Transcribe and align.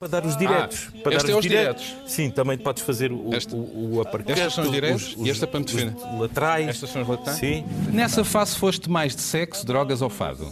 Para 0.00 0.08
dar 0.10 0.24
os 0.26 0.36
diretos. 0.36 0.90
Ah, 0.94 0.98
para 1.02 1.14
este 1.16 1.26
dar 1.26 1.32
é 1.32 1.34
os 1.34 1.38
os 1.44 1.50
diretos. 1.50 1.96
Sim, 2.06 2.30
também 2.30 2.56
podes 2.56 2.84
fazer 2.84 3.10
o, 3.10 3.34
Este- 3.34 3.52
o, 3.52 3.58
o 3.58 4.00
uppercut, 4.00 4.30
Estes 4.30 4.54
são 4.54 4.62
os 4.62 4.70
diretos 4.70 5.16
os- 5.16 5.26
e 5.26 5.28
este 5.28 5.42
é 5.42 5.46
para 5.48 5.58
me 5.58 5.66
defender. 5.66 5.92
os 5.96 6.20
laterais. 6.20 6.68
Estas 6.68 6.90
são 6.90 7.02
as 7.02 7.08
laterais? 7.08 7.36
Sim. 7.40 7.64
Nessa 7.92 8.22
fase 8.22 8.56
foste 8.56 8.88
mais 8.88 9.16
de 9.16 9.22
sexo, 9.22 9.66
drogas 9.66 10.00
ou 10.00 10.08
fado? 10.08 10.46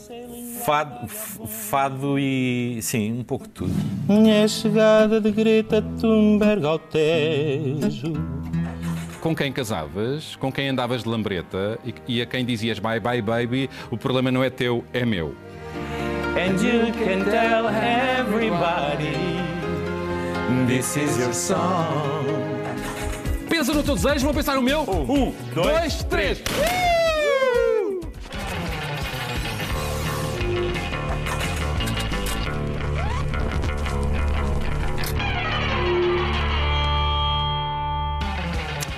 Fado, 0.64 1.06
fado 1.06 2.18
e. 2.18 2.80
Sim, 2.82 3.20
um 3.20 3.22
pouco 3.22 3.44
de 3.46 3.50
tudo. 3.50 3.72
Minha 4.08 4.48
chegada 4.48 5.20
de 5.20 5.30
Greta 5.30 5.80
Thunberg 6.00 6.66
ao 6.66 6.80
Tejo. 6.80 8.14
Com 9.20 9.32
quem 9.32 9.52
casavas? 9.52 10.34
Com 10.34 10.50
quem 10.50 10.70
andavas 10.70 11.04
de 11.04 11.08
lambreta? 11.08 11.78
E, 11.84 11.94
e 12.16 12.20
a 12.20 12.26
quem 12.26 12.44
dizias 12.44 12.80
bye 12.80 12.98
bye 12.98 13.22
baby, 13.22 13.70
o 13.92 13.96
problema 13.96 14.28
não 14.32 14.42
é 14.42 14.50
teu, 14.50 14.84
é 14.92 15.04
meu. 15.06 15.36
And 16.36 16.60
you 16.62 16.92
can 16.92 17.24
tell 17.30 17.64
everybody 17.70 19.35
this 20.64 20.96
is 20.96 21.18
your 21.18 21.34
song. 21.34 22.24
Pensa 23.48 23.74
no 23.74 23.82
teu 23.82 23.94
desejo, 23.94 24.24
vou 24.24 24.34
pensar 24.34 24.54
no 24.54 24.62
meu. 24.62 24.82
Um, 24.82 25.32
dois, 25.54 26.02
três. 26.04 26.42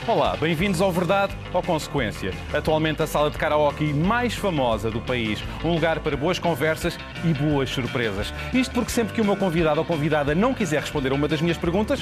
Olá, 0.09 0.35
bem-vindos 0.41 0.81
ao 0.81 0.91
Verdade 0.91 1.37
ou 1.53 1.63
Consequência. 1.63 2.33
Atualmente 2.55 3.03
a 3.03 3.07
sala 3.07 3.31
de 3.31 3.37
karaoke 3.37 3.93
mais 3.93 4.35
famosa 4.35 4.91
do 4.91 5.03
país. 5.03 5.39
Um 5.63 5.75
lugar 5.75 6.01
para 6.01 6.17
boas 6.17 6.39
conversas 6.39 6.99
e 7.23 7.35
boas 7.35 7.69
surpresas. 7.69 8.33
Isto 8.55 8.73
porque 8.73 8.91
sempre 8.91 9.13
que 9.13 9.21
o 9.21 9.25
meu 9.25 9.37
convidado 9.37 9.81
ou 9.81 9.85
convidada 9.85 10.35
não 10.35 10.55
quiser 10.55 10.81
responder 10.81 11.13
a 11.13 11.15
uma 11.15 11.29
das 11.29 11.43
minhas 11.43 11.59
perguntas, 11.59 12.01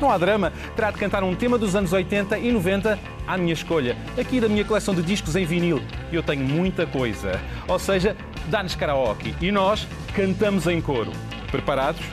não 0.00 0.12
há 0.12 0.16
drama, 0.16 0.52
terá 0.76 0.92
de 0.92 0.98
cantar 0.98 1.24
um 1.24 1.34
tema 1.34 1.58
dos 1.58 1.74
anos 1.74 1.92
80 1.92 2.38
e 2.38 2.52
90 2.52 2.96
à 3.26 3.36
minha 3.36 3.52
escolha. 3.52 3.96
Aqui 4.16 4.40
da 4.40 4.48
minha 4.48 4.64
coleção 4.64 4.94
de 4.94 5.02
discos 5.02 5.34
em 5.34 5.44
vinil. 5.44 5.82
Eu 6.12 6.22
tenho 6.22 6.44
muita 6.44 6.86
coisa. 6.86 7.40
Ou 7.66 7.80
seja, 7.80 8.16
dá-nos 8.46 8.76
karaoke 8.76 9.34
e 9.40 9.50
nós 9.50 9.88
cantamos 10.14 10.68
em 10.68 10.80
coro. 10.80 11.10
Preparados? 11.50 12.06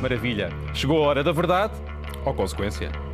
Maravilha. 0.00 0.48
Chegou 0.72 1.04
a 1.04 1.06
hora 1.06 1.22
da 1.22 1.32
verdade 1.32 1.74
ou 2.24 2.32
consequência. 2.32 3.09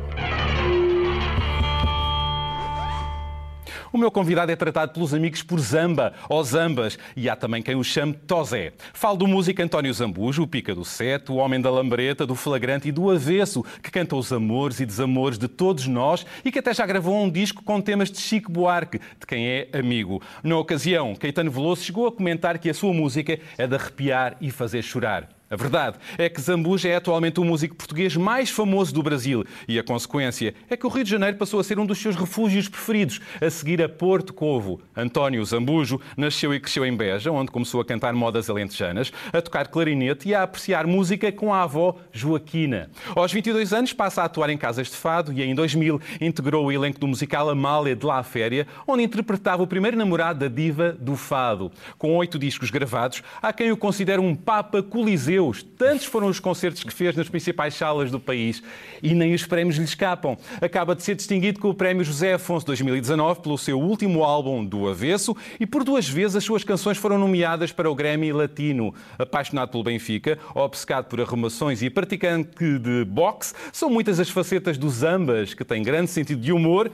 O 3.97 3.99
meu 3.99 4.11
convidado 4.11 4.51
é 4.51 4.55
tratado 4.55 4.93
pelos 4.93 5.11
amigos 5.11 5.41
por 5.41 5.59
Zamba 5.59 6.13
ou 6.29 6.43
Zambas 6.43 6.99
e 7.15 7.27
há 7.27 7.35
também 7.35 7.63
quem 7.63 7.73
o 7.73 7.83
chame 7.83 8.13
Tozé. 8.13 8.73
Falo 8.93 9.17
do 9.17 9.25
músico 9.25 9.59
António 9.59 9.91
Zambujo, 9.91 10.43
o 10.43 10.47
pica 10.47 10.75
do 10.75 10.85
sete, 10.85 11.31
o 11.31 11.37
homem 11.37 11.59
da 11.59 11.71
lambreta, 11.71 12.23
do 12.23 12.35
flagrante 12.35 12.89
e 12.89 12.91
do 12.91 13.09
avesso, 13.09 13.65
que 13.81 13.89
canta 13.89 14.15
os 14.15 14.31
amores 14.31 14.79
e 14.79 14.85
desamores 14.85 15.39
de 15.39 15.47
todos 15.47 15.87
nós 15.87 16.27
e 16.45 16.51
que 16.51 16.59
até 16.59 16.75
já 16.75 16.85
gravou 16.85 17.19
um 17.19 17.27
disco 17.27 17.63
com 17.63 17.81
temas 17.81 18.11
de 18.11 18.19
Chico 18.19 18.51
Buarque, 18.51 18.99
de 18.99 19.25
quem 19.25 19.47
é 19.47 19.69
amigo. 19.73 20.21
Na 20.43 20.59
ocasião, 20.59 21.15
Caetano 21.15 21.49
Veloso 21.49 21.83
chegou 21.83 22.05
a 22.05 22.11
comentar 22.11 22.59
que 22.59 22.69
a 22.69 22.75
sua 22.75 22.93
música 22.93 23.39
é 23.57 23.65
de 23.65 23.73
arrepiar 23.73 24.37
e 24.39 24.51
fazer 24.51 24.83
chorar. 24.83 25.36
A 25.49 25.55
verdade 25.55 25.97
é 26.17 26.27
que 26.27 26.41
Zambuja 26.41 26.89
é 26.89 26.95
atualmente 26.97 27.39
o 27.39 27.45
músico 27.45 27.73
português 27.73 28.17
mais 28.17 28.49
famoso 28.49 28.93
do 28.93 29.01
Brasil 29.01 29.45
e 29.65 29.79
a 29.79 29.83
consequência 29.83 30.53
é 30.69 30.75
que 30.75 30.85
o 30.85 30.89
Rio 30.89 31.05
de 31.05 31.09
Janeiro 31.09 31.37
passou 31.37 31.57
a 31.57 31.63
ser 31.63 31.79
um 31.79 31.85
dos 31.85 31.99
seus 31.99 32.17
refúgios 32.17 32.67
preferidos, 32.67 33.21
a 33.39 33.49
seguir 33.49 33.81
a 33.81 33.87
Porto 33.87 34.33
Covo. 34.33 34.81
António 34.93 35.45
Zambujo 35.45 36.01
nasceu 36.17 36.53
e 36.53 36.59
cresceu 36.59 36.85
em 36.85 36.93
Beja, 36.93 37.31
onde 37.31 37.49
começou 37.49 37.79
a 37.79 37.85
cantar 37.85 38.13
modas 38.13 38.49
alentejanas, 38.49 39.13
a 39.31 39.41
tocar 39.41 39.69
clarinete 39.69 40.27
e 40.27 40.35
a 40.35 40.43
apreciar 40.43 40.85
música 40.85 41.31
com 41.31 41.53
a 41.53 41.63
avó 41.63 41.95
Joaquina. 42.11 42.89
Aos 43.15 43.31
22 43.31 43.71
anos 43.71 43.93
passa 43.93 44.23
a 44.23 44.25
atuar 44.25 44.49
em 44.49 44.57
casas 44.57 44.87
de 44.87 44.97
fado 44.97 45.31
e 45.31 45.41
em 45.41 45.55
2000 45.55 46.01
integrou 46.19 46.65
o 46.65 46.71
elenco 46.73 46.99
do 46.99 47.07
musical 47.07 47.49
Amália 47.49 47.95
de 47.95 48.05
La 48.05 48.21
Féria, 48.21 48.67
onde 48.85 49.03
interpretava 49.03 49.63
o 49.63 49.67
primeiro 49.67 49.95
namorado 49.95 50.39
da 50.39 50.53
diva 50.53 50.91
do 50.91 51.15
fado. 51.15 51.71
Com 51.97 52.17
oito 52.17 52.37
discos 52.37 52.69
gravados, 52.69 53.23
há 53.41 53.53
quem 53.53 53.71
o 53.71 53.77
considere 53.77 54.19
um 54.19 54.35
papa 54.35 54.83
coliseu 54.83 55.36
Tantos 55.77 56.05
foram 56.05 56.27
os 56.27 56.39
concertos 56.39 56.83
que 56.83 56.93
fez 56.93 57.15
nas 57.15 57.29
principais 57.29 57.75
salas 57.75 58.09
do 58.09 58.19
país 58.19 58.63
e 59.01 59.13
nem 59.13 59.33
os 59.33 59.45
prémios 59.45 59.77
lhe 59.77 59.83
escapam. 59.83 60.37
Acaba 60.59 60.95
de 60.95 61.03
ser 61.03 61.15
distinguido 61.15 61.59
com 61.59 61.69
o 61.69 61.73
Prémio 61.73 62.03
José 62.03 62.33
Afonso 62.33 62.65
2019 62.65 63.41
pelo 63.41 63.57
seu 63.57 63.79
último 63.79 64.23
álbum 64.23 64.65
do 64.65 64.87
Avesso 64.87 65.35
e 65.59 65.65
por 65.65 65.83
duas 65.83 66.07
vezes 66.09 66.37
as 66.37 66.43
suas 66.43 66.63
canções 66.63 66.97
foram 66.97 67.17
nomeadas 67.17 67.71
para 67.71 67.89
o 67.89 67.95
Grammy 67.95 68.31
Latino. 68.31 68.93
Apaixonado 69.19 69.69
pelo 69.69 69.83
Benfica, 69.83 70.39
obcecado 70.55 71.05
por 71.05 71.21
arrumações 71.21 71.81
e 71.81 71.89
praticante 71.89 72.79
de 72.79 73.05
boxe, 73.05 73.53
são 73.71 73.89
muitas 73.89 74.19
as 74.19 74.29
facetas 74.29 74.77
dos 74.77 74.95
Zambas, 74.95 75.53
que 75.53 75.63
tem 75.63 75.83
grande 75.83 76.09
sentido 76.09 76.41
de 76.41 76.51
humor, 76.51 76.91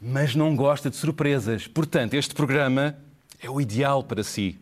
mas 0.00 0.34
não 0.34 0.56
gosta 0.56 0.90
de 0.90 0.96
surpresas. 0.96 1.66
Portanto, 1.66 2.14
este 2.14 2.34
programa 2.34 2.96
é 3.40 3.48
o 3.48 3.60
ideal 3.60 4.02
para 4.02 4.22
si. 4.22 4.58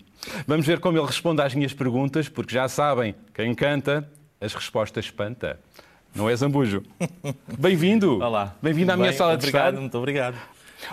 Vamos 0.47 0.67
ver 0.67 0.81
como 0.81 0.99
ele 0.99 1.07
responde 1.07 1.43
às 1.43 1.55
minhas 1.55 1.73
perguntas, 1.73 2.29
porque 2.29 2.55
já 2.55 2.69
sabem, 2.69 3.15
quem 3.35 3.55
canta, 3.55 4.09
as 4.41 4.55
respostas 4.55 5.05
espanta. 5.07 5.59
Não 6.15 6.29
é 6.31 6.37
Zambujo? 6.37 6.83
Bem-vindo! 7.59 8.19
Olá. 8.21 8.55
Bem-vindo 8.63 8.93
à 8.93 8.97
minha 8.97 9.09
Bem, 9.11 9.19
sala 9.19 9.37
de 9.37 9.47
estar. 9.47 9.73
Muito 9.73 9.97
obrigado. 9.99 10.37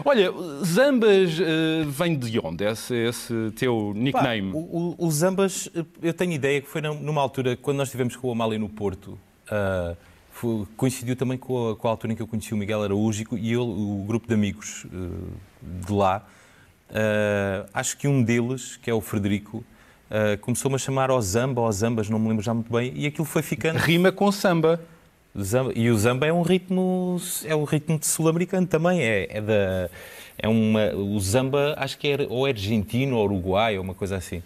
Olha, 0.05 0.31
Zambas 0.63 1.37
eh, 1.39 1.83
vem 1.85 2.17
de 2.17 2.39
onde? 2.39 2.63
Esse, 2.63 2.95
esse 2.95 3.51
teu 3.57 3.91
Pá, 3.93 3.99
nickname? 3.99 4.51
o, 4.53 4.57
o- 4.57 4.95
o 5.05 5.11
Zambas, 5.11 5.69
eu 6.01 6.13
tenho 6.13 6.31
ideia 6.31 6.61
que 6.61 6.67
foi 6.67 6.79
num- 6.81 6.99
numa 6.99 7.21
altura, 7.21 7.57
quando 7.57 7.77
nós 7.77 7.89
estivemos 7.89 8.15
com 8.15 8.29
o 8.29 8.31
Amália 8.31 8.57
no 8.57 8.69
Porto, 8.69 9.19
ah, 9.49 9.93
foi- 10.31 10.65
coincidiu 10.77 11.15
também 11.15 11.37
com 11.37 11.71
a, 11.71 11.75
com 11.75 11.87
a 11.87 11.91
altura 11.91 12.13
em 12.13 12.15
que 12.15 12.21
eu 12.21 12.27
conheci 12.27 12.53
o 12.53 12.57
Miguel 12.57 12.81
Araújo 12.83 13.25
e 13.33 13.49
ele, 13.49 13.57
o 13.57 14.03
grupo 14.07 14.27
de 14.27 14.33
amigos 14.33 14.85
ah, 14.93 14.97
de 15.85 15.91
lá. 15.91 16.25
Ah, 16.93 17.65
acho 17.73 17.97
que 17.97 18.07
um 18.07 18.21
deles, 18.21 18.77
que 18.81 18.89
é 18.89 18.93
o 18.93 19.01
Frederico, 19.01 19.63
ah, 20.09 20.37
começou-me 20.41 20.75
a 20.75 20.79
chamar 20.79 21.09
ao 21.09 21.21
Zamba, 21.21 21.61
ao 21.61 21.71
Zambas, 21.71 22.09
não 22.09 22.19
me 22.19 22.27
lembro 22.29 22.43
já 22.43 22.53
muito 22.53 22.71
bem, 22.71 22.91
e 22.95 23.05
aquilo 23.05 23.25
foi 23.25 23.41
ficando. 23.41 23.77
Rima 23.77 24.11
com 24.11 24.31
samba. 24.31 24.79
Zamba- 25.39 25.71
e 25.75 25.89
o 25.89 25.97
Zamba 25.97 26.25
é 26.27 26.33
um 26.33 26.41
ritmo, 26.41 27.15
é 27.45 27.55
um 27.55 27.63
ritmo 27.63 27.97
de 27.97 28.05
sul-americano 28.05 28.67
também, 28.67 29.01
é, 29.01 29.27
é 29.29 29.41
da. 29.41 29.89
É 30.37 30.47
uma, 30.47 30.91
o 30.95 31.19
Zamba 31.19 31.73
acho 31.77 31.97
que 31.97 32.07
é 32.07 32.17
ou 32.27 32.47
é 32.47 32.49
argentino 32.51 33.15
ou 33.15 33.23
uruguai, 33.25 33.77
ou 33.77 33.83
uma 33.83 33.93
coisa 33.93 34.17
assim. 34.17 34.41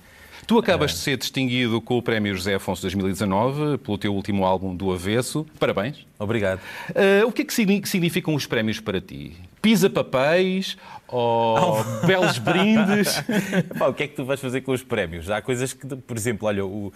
Tu 0.45 0.59
acabas 0.59 0.91
de 0.91 0.97
ser 0.97 1.17
distinguido 1.17 1.81
com 1.81 1.97
o 1.97 2.01
Prémio 2.03 2.35
José 2.35 2.53
Afonso 2.53 2.81
2019 2.83 3.79
pelo 3.79 3.97
teu 3.97 4.13
último 4.13 4.45
álbum 4.45 4.75
do 4.75 4.91
Avesso. 4.93 5.43
Parabéns. 5.59 6.05
Obrigado. 6.19 6.59
Eh, 6.93 7.23
o 7.25 7.31
que 7.31 7.41
é 7.41 7.45
que 7.45 7.53
signi- 7.53 7.81
significam 7.87 8.35
os 8.35 8.45
prémios 8.45 8.79
para 8.79 9.01
ti? 9.01 9.35
Pisa 9.65 9.89
papéis 9.89 10.77
ou 11.07 11.83
belos 12.05 12.37
brindes? 12.37 13.19
Pá, 13.79 13.87
o 13.87 13.95
que 13.95 14.03
é 14.03 14.07
que 14.07 14.13
tu 14.15 14.23
vais 14.23 14.39
fazer 14.39 14.61
com 14.61 14.71
os 14.71 14.83
prémios? 14.83 15.27
Há 15.27 15.41
coisas 15.41 15.73
que, 15.73 15.87
por 15.87 16.15
exemplo, 16.15 16.47
olha, 16.47 16.63
o, 16.63 16.93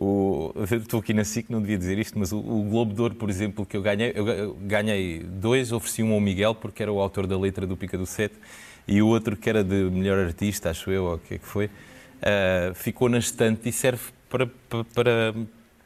o, 0.00 0.50
estou 0.72 1.00
aqui 1.00 1.12
na 1.12 1.24
SIC, 1.24 1.50
não 1.50 1.60
devia 1.60 1.76
dizer 1.76 1.98
isto, 1.98 2.18
mas 2.18 2.32
o, 2.32 2.38
o 2.38 2.62
Globo 2.70 2.94
de 2.94 3.02
Ouro, 3.02 3.14
por 3.16 3.28
exemplo, 3.28 3.66
que 3.66 3.76
eu 3.76 3.82
ganhei, 3.82 4.12
eu 4.14 4.24
ga- 4.24 4.32
eu 4.32 4.54
ganhei 4.62 5.18
dois, 5.18 5.72
ofereci 5.72 6.02
um 6.02 6.14
ao 6.14 6.20
Miguel, 6.20 6.54
porque 6.54 6.82
era 6.82 6.90
o 6.90 6.98
autor 7.02 7.26
da 7.26 7.38
letra 7.38 7.66
do 7.66 7.76
Pica 7.76 7.98
do 7.98 8.06
Sete, 8.06 8.36
e 8.88 9.02
o 9.02 9.08
outro 9.08 9.36
que 9.36 9.50
era 9.50 9.62
de 9.62 9.74
melhor 9.74 10.18
artista, 10.18 10.70
acho 10.70 10.90
eu, 10.90 11.04
ou 11.04 11.14
o 11.16 11.18
que 11.18 11.34
é 11.34 11.38
que 11.38 11.46
foi, 11.46 11.68
ah, 12.22 12.72
ficou 12.74 13.10
na 13.10 13.18
estante 13.18 13.68
e 13.68 13.72
serve 13.72 14.04
para, 14.30 14.46
para, 14.70 14.84
para, 14.94 15.34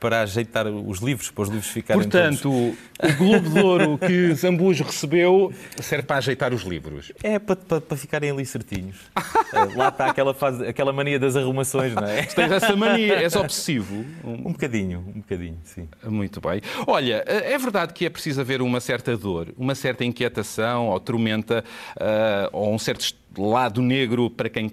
para 0.01 0.23
ajeitar 0.23 0.67
os 0.67 0.99
livros, 1.01 1.31
para 1.31 1.43
os 1.43 1.49
livros 1.51 1.69
ficarem 1.71 2.09
todos... 2.09 2.41
Portanto, 2.41 2.51
o 2.51 3.17
Globo 3.19 3.51
de 3.51 3.61
Ouro 3.61 3.99
que 3.99 4.33
Zambujo 4.35 4.83
recebeu 4.83 5.53
serve 5.81 6.07
para 6.07 6.17
ajeitar 6.17 6.55
os 6.55 6.63
livros. 6.63 7.13
É 7.23 7.39
para, 7.39 7.55
para, 7.55 7.81
para 7.83 7.97
ficarem 7.99 8.31
ali 8.31 8.47
certinhos. 8.47 8.97
Ah, 9.15 9.69
Lá 9.77 9.89
está 9.89 10.07
aquela, 10.07 10.33
fase, 10.33 10.67
aquela 10.67 10.93
mania 10.93 11.19
das 11.19 11.37
arrumações, 11.37 11.95
não 11.95 12.05
é? 12.05 12.23
Tens 12.35 12.51
essa 12.51 12.75
mania, 12.75 13.17
és 13.17 13.37
obsessivo. 13.37 14.05
Um 14.25 14.53
bocadinho, 14.53 15.01
um 15.15 15.21
bocadinho, 15.21 15.59
sim. 15.65 15.87
Muito 16.05 16.41
bem. 16.41 16.63
Olha, 16.87 17.23
é 17.27 17.59
verdade 17.59 17.93
que 17.93 18.07
é 18.07 18.11
preciso 18.11 18.41
haver 18.41 18.63
uma 18.63 18.81
certa 18.81 19.17
dor, 19.17 19.49
uma 19.57 19.75
certa 19.75 20.05
inquietação 20.05 20.89
ou 20.89 20.99
tormenta, 20.99 21.63
ah, 21.99 22.49
ou 22.53 22.73
um 22.73 22.79
certo 22.79 23.15
lado 23.37 23.83
negro 23.83 24.31
para 24.31 24.49
quem 24.49 24.73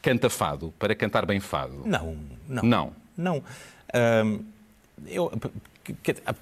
canta 0.00 0.30
fado, 0.30 0.72
para 0.78 0.94
cantar 0.94 1.26
bem 1.26 1.40
fado. 1.40 1.82
Não, 1.84 2.16
não. 2.48 2.62
Não. 2.62 2.92
Não. 3.16 3.42
Ahm, 3.94 4.40
eu- 5.08 5.32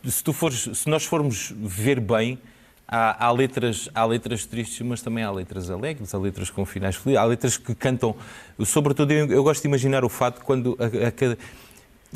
se, 0.08 0.22
tu 0.22 0.32
fores, 0.32 0.68
se 0.74 0.88
nós 0.88 1.04
formos 1.04 1.52
ver 1.56 2.00
bem, 2.00 2.38
há, 2.86 3.26
há 3.26 3.32
letras, 3.32 3.88
há 3.94 4.04
letras 4.04 4.44
tristes, 4.46 4.80
mas 4.86 5.00
também 5.00 5.22
há 5.24 5.30
letras 5.30 5.70
alegres, 5.70 6.14
há 6.14 6.18
letras 6.18 6.50
com 6.50 6.64
finais 6.66 6.96
felizes, 6.96 7.20
há 7.22 7.24
letras 7.24 7.56
que 7.56 7.74
cantam. 7.74 8.14
Sobretudo, 8.64 9.12
eu, 9.12 9.26
eu 9.26 9.42
gosto 9.42 9.62
de 9.62 9.68
imaginar 9.68 10.04
o 10.04 10.08
fato 10.08 10.42
quando 10.44 10.76
a- 10.78 10.86
a 11.08 11.36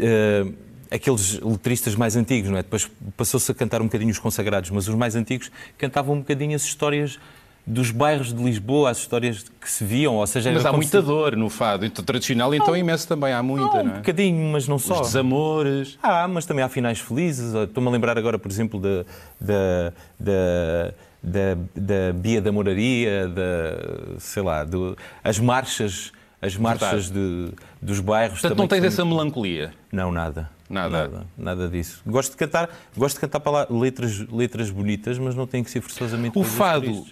eh, 0.01 0.45
aqueles 0.91 1.41
letristas 1.41 1.95
mais 1.95 2.17
antigos, 2.17 2.51
não 2.51 2.59
é? 2.59 2.63
Depois 2.63 2.91
passou-se 3.17 3.51
a 3.51 3.55
cantar 3.55 3.81
um 3.81 3.87
bocadinho 3.87 4.11
os 4.11 4.19
consagrados, 4.19 4.71
mas 4.71 4.89
os 4.89 4.95
mais 4.95 5.15
antigos 5.17 5.51
cantavam 5.79 6.15
um 6.15 6.19
bocadinho 6.19 6.55
as 6.55 6.63
histórias 6.65 7.19
dos 7.67 7.91
bairros 7.91 8.33
de 8.33 8.43
Lisboa, 8.43 8.91
as 8.91 8.99
histórias 8.99 9.47
que 9.61 9.71
se 9.71 9.85
viam, 9.85 10.15
ou 10.17 10.27
seja... 10.27 10.53
Mas 10.53 10.67
há 10.67 10.73
muita 10.73 11.01
se... 11.01 11.07
dor 11.07 11.35
no 11.37 11.49
fado, 11.49 11.87
então, 11.87 12.05
tradicional 12.05 12.55
então 12.55 12.77
imenso 12.77 13.09
também, 13.09 13.33
há 13.33 13.43
muita, 13.43 13.79
não, 13.79 13.85
não 13.85 13.91
é? 13.93 13.95
Um 13.95 13.97
bocadinho, 13.99 14.53
mas 14.53 14.69
não 14.69 14.79
só. 14.79 15.01
Os 15.01 15.09
desamores... 15.09 15.99
Ah, 16.03 16.29
mas 16.29 16.45
também 16.45 16.63
há 16.63 16.69
finais 16.69 17.01
felizes, 17.01 17.55
estou-me 17.55 17.89
a 17.89 17.93
lembrar 17.93 18.19
agora, 18.19 18.39
por 18.39 18.51
exemplo, 18.51 18.79
da... 18.81 19.05
da, 19.41 19.93
da 20.19 20.95
da, 21.25 21.57
da 21.75 22.13
Bia 22.13 22.43
da 22.43 22.53
Moraria, 22.53 23.27
da, 23.29 24.19
sei 24.19 24.43
lá, 24.43 24.63
do, 24.63 24.95
as 25.23 25.39
marchas, 25.39 26.13
as 26.41 26.55
marchas 26.55 27.11
de, 27.11 27.49
dos 27.81 27.99
bairros. 27.99 28.43
Portanto, 28.43 28.59
não 28.59 28.69
tens 28.69 28.81
são... 28.81 28.89
essa 28.89 29.05
melancolia? 29.07 29.73
Não, 29.91 30.13
nada. 30.13 30.51
Nada. 30.69 31.09
nada. 31.09 31.27
Nada 31.37 31.69
disso. 31.69 32.03
Gosto 32.07 32.33
de 32.33 32.37
cantar, 32.37 32.69
gosto 32.95 33.17
de 33.17 33.21
cantar 33.23 33.41
para 33.41 33.53
lá 33.53 33.67
letras, 33.71 34.19
letras 34.31 34.71
bonitas, 34.71 35.19
mas 35.19 35.35
não 35.35 35.47
tem 35.47 35.65
que 35.65 35.71
ser 35.71 35.81
forçosamente. 35.81 36.39
O 36.39 36.45
fado. 36.45 37.07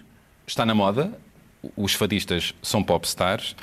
Está 0.52 0.66
na 0.66 0.74
moda, 0.74 1.10
os 1.76 1.94
fadistas 1.94 2.54
são 2.60 2.82
popstars 2.82 3.54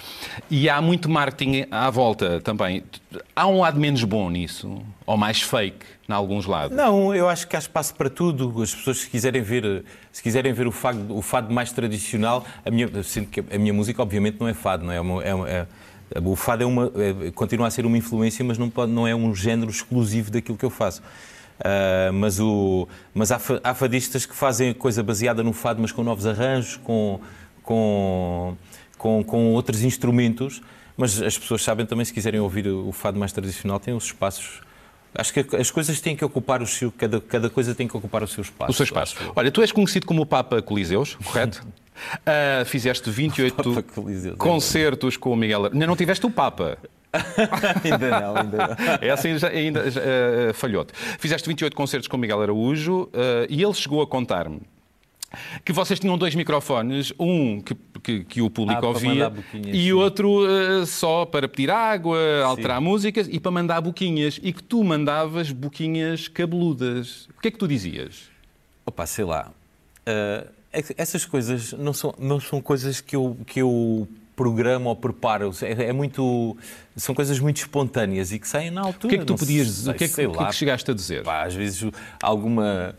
e 0.49 0.69
há 0.69 0.81
muito 0.81 1.09
marketing 1.09 1.65
à 1.69 1.89
volta 1.89 2.39
também. 2.41 2.83
Há 3.35 3.45
um 3.47 3.59
lado 3.59 3.79
menos 3.79 4.03
bom 4.03 4.29
nisso, 4.29 4.81
ou 5.05 5.17
mais 5.17 5.41
fake, 5.41 5.85
em 6.07 6.13
alguns 6.13 6.45
lados? 6.45 6.75
Não, 6.75 7.13
eu 7.13 7.27
acho 7.27 7.47
que 7.47 7.55
há 7.55 7.59
espaço 7.59 7.93
para 7.95 8.09
tudo. 8.09 8.61
As 8.61 8.73
pessoas, 8.73 8.99
se 8.99 9.09
quiserem 9.09 9.41
ver, 9.41 9.83
se 10.11 10.23
quiserem 10.23 10.53
ver 10.53 10.65
o, 10.65 10.71
fado, 10.71 11.15
o 11.15 11.21
fado 11.21 11.53
mais 11.53 11.71
tradicional, 11.71 12.45
a 12.65 12.71
minha, 12.71 13.03
sinto 13.03 13.29
que 13.29 13.53
a 13.53 13.59
minha 13.59 13.73
música, 13.73 14.01
obviamente, 14.01 14.37
não 14.39 14.47
é 14.47 14.53
fado, 14.53 14.85
não 14.85 14.93
é, 14.93 15.01
uma, 15.01 15.23
é, 15.23 15.67
é 16.15 16.19
o 16.23 16.35
fado 16.35 16.63
é 16.63 16.65
uma, 16.65 16.91
é, 16.95 17.31
continua 17.31 17.67
a 17.67 17.71
ser 17.71 17.85
uma 17.85 17.97
influência, 17.97 18.43
mas 18.43 18.57
não, 18.57 18.69
pode, 18.69 18.91
não 18.91 19.07
é 19.07 19.13
um 19.13 19.35
género 19.35 19.69
exclusivo 19.69 20.31
daquilo 20.31 20.57
que 20.57 20.65
eu 20.65 20.71
faço. 20.71 21.03
Uh, 21.59 22.13
mas 22.13 22.39
o, 22.39 22.87
mas 23.13 23.31
há, 23.31 23.39
há 23.63 23.73
fadistas 23.73 24.25
que 24.25 24.35
fazem 24.35 24.73
coisa 24.73 25.03
baseada 25.03 25.43
no 25.43 25.53
fado, 25.53 25.81
mas 25.81 25.91
com 25.91 26.03
novos 26.03 26.25
arranjos, 26.25 26.77
com, 26.77 27.19
com, 27.63 28.55
com, 28.97 29.23
com 29.23 29.53
outros 29.53 29.83
instrumentos. 29.83 30.61
Mas 30.95 31.21
as 31.21 31.37
pessoas 31.37 31.63
sabem 31.63 31.85
também, 31.85 32.03
se 32.05 32.13
quiserem 32.13 32.39
ouvir 32.39 32.67
o 32.67 32.91
fado 32.91 33.17
mais 33.17 33.31
tradicional, 33.31 33.79
têm 33.79 33.93
os 33.93 34.05
espaços 34.05 34.61
Acho 35.13 35.33
que 35.33 35.55
as 35.55 35.71
coisas 35.71 35.99
têm 35.99 36.15
que 36.15 36.23
ocupar 36.23 36.61
o 36.61 36.67
seu, 36.67 36.91
cada, 36.91 37.19
cada 37.19 37.49
coisa 37.49 37.73
tem 37.73 37.87
que 37.87 37.97
ocupar 37.97 38.21
o 38.21 38.27
seu 38.27 38.41
espaço. 38.41 38.71
O 38.71 38.73
seu 38.73 38.83
espaço. 38.83 39.15
Olha, 39.35 39.51
tu 39.51 39.61
és 39.61 39.71
conhecido 39.71 40.05
como 40.05 40.21
o 40.21 40.25
Papa 40.25 40.61
Coliseus, 40.61 41.15
correto? 41.15 41.65
uh, 42.05 42.63
fizeste 42.65 43.09
28 43.09 43.83
Coliseus, 43.83 44.35
é 44.35 44.37
concertos 44.37 45.17
com 45.17 45.31
o 45.31 45.35
Miguel. 45.35 45.65
Ainda 45.65 45.87
não 45.87 45.95
tiveste 45.95 46.25
o 46.25 46.29
Papa. 46.29 46.77
ainda 47.83 48.21
não, 48.21 48.37
ainda 48.37 48.57
não. 48.57 48.75
É 49.01 49.09
assim, 49.09 49.37
já, 49.37 49.49
ainda 49.49 49.83
uh, 49.83 50.53
falhou-te. 50.53 50.93
Fizeste 51.19 51.47
28 51.47 51.75
concertos 51.75 52.07
com 52.07 52.17
o 52.17 52.19
Miguel 52.19 52.41
Araújo 52.41 53.03
uh, 53.03 53.09
e 53.49 53.63
ele 53.63 53.73
chegou 53.73 54.01
a 54.01 54.07
contar-me 54.07 54.61
que 55.63 55.71
vocês 55.71 55.99
tinham 55.99 56.17
dois 56.17 56.33
microfones, 56.33 57.13
um 57.19 57.61
que, 57.61 57.75
que, 58.01 58.23
que 58.23 58.41
o 58.41 58.49
público 58.49 58.83
ah, 58.83 58.89
ouvia 58.89 59.33
e 59.53 59.83
sim. 59.83 59.91
outro 59.91 60.45
uh, 60.45 60.85
só 60.85 61.25
para 61.25 61.47
pedir 61.47 61.69
água, 61.69 62.17
alterar 62.43 62.81
músicas 62.81 63.27
e 63.29 63.39
para 63.39 63.51
mandar 63.51 63.81
boquinhas. 63.81 64.39
E 64.41 64.51
que 64.51 64.63
tu 64.63 64.83
mandavas 64.83 65.51
boquinhas 65.51 66.27
cabeludas. 66.27 67.27
O 67.37 67.41
que 67.41 67.49
é 67.49 67.51
que 67.51 67.57
tu 67.57 67.67
dizias? 67.67 68.29
Opa, 68.85 69.05
sei 69.05 69.25
lá. 69.25 69.51
Uh, 70.01 70.49
essas 70.97 71.25
coisas 71.25 71.73
não 71.73 71.93
são, 71.93 72.13
não 72.17 72.39
são 72.39 72.61
coisas 72.61 73.01
que 73.01 73.15
eu, 73.15 73.37
que 73.45 73.59
eu 73.59 74.07
programo 74.39 74.87
ou 74.87 74.95
preparo. 74.95 75.51
É, 75.61 75.89
é, 75.89 75.93
muito, 75.93 76.55
são 76.95 77.13
coisas 77.13 77.37
muito 77.41 77.57
espontâneas 77.57 78.31
e 78.31 78.39
que 78.39 78.47
saem 78.47 78.71
na 78.71 78.79
altura. 78.79 79.07
O 79.07 79.09
que 79.09 79.15
é 79.15 79.19
que 79.19 79.25
tu 79.25 79.35
podias 79.35 79.67
dizer? 79.67 79.91
O 79.91 79.93
que 79.93 80.05
é 80.05 80.07
que, 80.07 80.27
que, 80.27 80.45
que 80.45 80.55
chegaste 80.55 80.89
a 80.89 80.93
dizer? 80.93 81.23
Pá, 81.23 81.43
às 81.43 81.53
vezes 81.53 81.83
alguma 82.23 82.95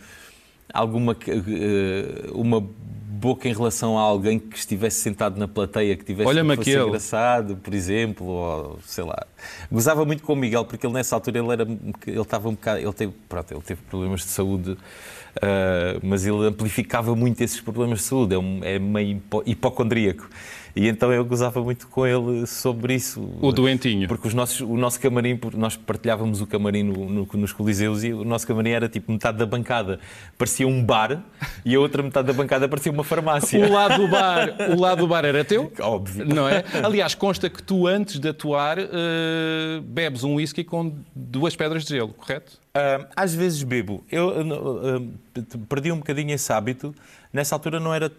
alguma 0.70 1.16
eh, 1.26 2.30
uma 2.32 2.60
boca 2.60 3.48
em 3.48 3.54
relação 3.54 3.98
a 3.98 4.02
alguém 4.02 4.38
que 4.38 4.56
estivesse 4.56 5.00
sentado 5.00 5.38
na 5.38 5.48
plateia, 5.48 5.96
que 5.96 6.04
tivesse 6.04 6.28
Olha 6.28 6.44
fosse 6.44 6.60
aquele. 6.60 6.82
engraçado, 6.84 7.56
por 7.56 7.72
exemplo, 7.72 8.26
ou 8.26 8.78
sei 8.84 9.04
lá. 9.04 9.26
Gozava 9.72 10.04
muito 10.04 10.22
com 10.22 10.34
o 10.34 10.36
Miguel 10.36 10.66
porque 10.66 10.86
ele 10.86 10.94
nessa 10.94 11.14
altura 11.14 11.38
ele 11.38 11.52
era 11.52 11.62
ele 12.06 12.20
estava 12.20 12.50
um 12.50 12.52
bocado, 12.52 12.80
ele 12.80 12.92
teve, 12.92 13.12
pronto, 13.28 13.54
ele 13.54 13.62
teve 13.62 13.80
problemas 13.82 14.20
de 14.20 14.28
saúde, 14.28 14.72
uh, 14.72 16.00
mas 16.02 16.26
ele 16.26 16.46
amplificava 16.46 17.16
muito 17.16 17.40
esses 17.40 17.60
problemas 17.62 18.00
de 18.00 18.04
saúde, 18.04 18.34
é, 18.34 18.38
um, 18.38 18.60
é 18.62 18.78
meio 18.78 19.22
hipocondríaco. 19.46 20.28
E 20.74 20.88
então 20.88 21.12
eu 21.12 21.24
gozava 21.24 21.62
muito 21.62 21.88
com 21.88 22.06
ele 22.06 22.46
sobre 22.46 22.94
isso. 22.94 23.28
O 23.40 23.52
doentinho. 23.52 24.08
Porque 24.08 24.28
os 24.28 24.34
nossos, 24.34 24.60
o 24.60 24.76
nosso 24.76 25.00
camarim, 25.00 25.38
nós 25.54 25.76
partilhávamos 25.76 26.40
o 26.40 26.46
camarim 26.46 26.82
no, 26.82 27.08
no, 27.08 27.28
nos 27.34 27.52
Coliseus 27.52 28.04
e 28.04 28.12
o 28.12 28.24
nosso 28.24 28.46
camarim 28.46 28.70
era 28.70 28.88
tipo 28.88 29.10
metade 29.10 29.38
da 29.38 29.46
bancada 29.46 30.00
parecia 30.36 30.66
um 30.66 30.82
bar 30.82 31.22
e 31.64 31.74
a 31.74 31.80
outra 31.80 32.02
metade 32.02 32.26
da 32.28 32.32
bancada 32.32 32.68
parecia 32.68 32.92
uma 32.92 33.04
farmácia. 33.04 33.64
O 33.66 33.72
lado 33.72 33.96
do 33.98 34.08
bar, 34.08 34.48
o 34.74 34.80
lado 34.80 34.98
do 35.00 35.06
bar 35.06 35.24
era 35.24 35.44
teu? 35.44 35.72
Óbvio. 35.80 36.24
Não 36.24 36.48
é? 36.48 36.64
Aliás, 36.82 37.14
consta 37.14 37.48
que 37.48 37.62
tu 37.62 37.86
antes 37.86 38.18
de 38.18 38.28
atuar 38.28 38.78
uh, 38.78 39.82
bebes 39.82 40.24
um 40.24 40.36
whisky 40.36 40.64
com 40.64 40.94
duas 41.14 41.54
pedras 41.56 41.84
de 41.84 41.94
gelo, 41.94 42.14
correto? 42.14 42.58
Uh, 42.70 43.06
às 43.16 43.34
vezes 43.34 43.62
bebo. 43.62 44.04
Eu 44.10 44.28
uh, 44.28 45.56
perdi 45.68 45.90
um 45.90 45.98
bocadinho 45.98 46.32
esse 46.32 46.52
hábito. 46.52 46.94
Nessa 47.32 47.54
altura 47.54 47.78
não 47.78 47.94
era 47.94 48.10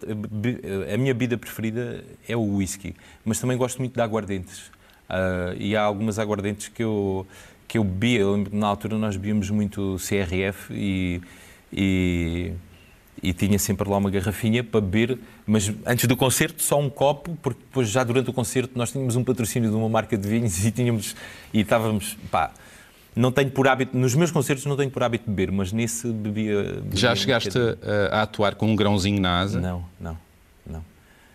a 0.92 0.96
minha 0.96 1.12
bebida 1.12 1.36
preferida 1.36 2.02
é 2.26 2.36
o 2.36 2.56
whisky, 2.56 2.94
mas 3.24 3.38
também 3.38 3.56
gosto 3.56 3.78
muito 3.78 3.94
de 3.94 4.00
aguardentes. 4.00 4.70
Uh, 5.10 5.54
e 5.58 5.76
há 5.76 5.82
algumas 5.82 6.18
aguardentes 6.18 6.68
que 6.68 6.82
eu 6.82 7.26
que 7.72 7.78
eu 7.78 7.84
bebia. 7.84 8.20
Eu 8.20 8.46
na 8.52 8.66
altura 8.66 8.98
nós 8.98 9.16
bebíamos 9.16 9.48
muito 9.48 9.96
CRF 9.96 10.72
e, 10.74 11.22
e, 11.72 12.52
e 13.22 13.32
tinha 13.32 13.58
sempre 13.58 13.88
lá 13.88 13.96
uma 13.96 14.10
garrafinha 14.10 14.62
para 14.62 14.80
beber, 14.80 15.18
mas 15.46 15.72
antes 15.86 16.06
do 16.06 16.14
concerto 16.14 16.62
só 16.62 16.78
um 16.78 16.90
copo, 16.90 17.36
porque 17.42 17.60
depois 17.60 17.88
já 17.88 18.04
durante 18.04 18.28
o 18.28 18.32
concerto 18.32 18.72
nós 18.76 18.92
tínhamos 18.92 19.16
um 19.16 19.24
patrocínio 19.24 19.70
de 19.70 19.76
uma 19.76 19.88
marca 19.88 20.18
de 20.18 20.28
vinhos 20.28 20.62
e 20.66 20.70
tínhamos 20.70 21.16
e 21.52 21.60
estávamos 21.60 22.16
pá, 22.30 22.52
não 23.14 23.30
tenho 23.30 23.50
por 23.50 23.68
hábito, 23.68 23.96
nos 23.96 24.14
meus 24.14 24.30
concertos 24.30 24.64
não 24.64 24.76
tenho 24.76 24.90
por 24.90 25.02
hábito 25.02 25.30
beber, 25.30 25.52
mas 25.52 25.72
nesse 25.72 26.08
bebia. 26.08 26.62
bebia 26.62 26.98
Já 26.98 27.14
chegaste 27.14 27.58
a, 27.58 28.16
a, 28.16 28.22
atuar 28.22 28.54
com 28.54 28.66
um 28.66 28.76
grãozinho 28.76 29.20
na 29.20 29.40
asa? 29.40 29.60
Não, 29.60 29.84
não, 30.00 30.16
não. 30.66 30.84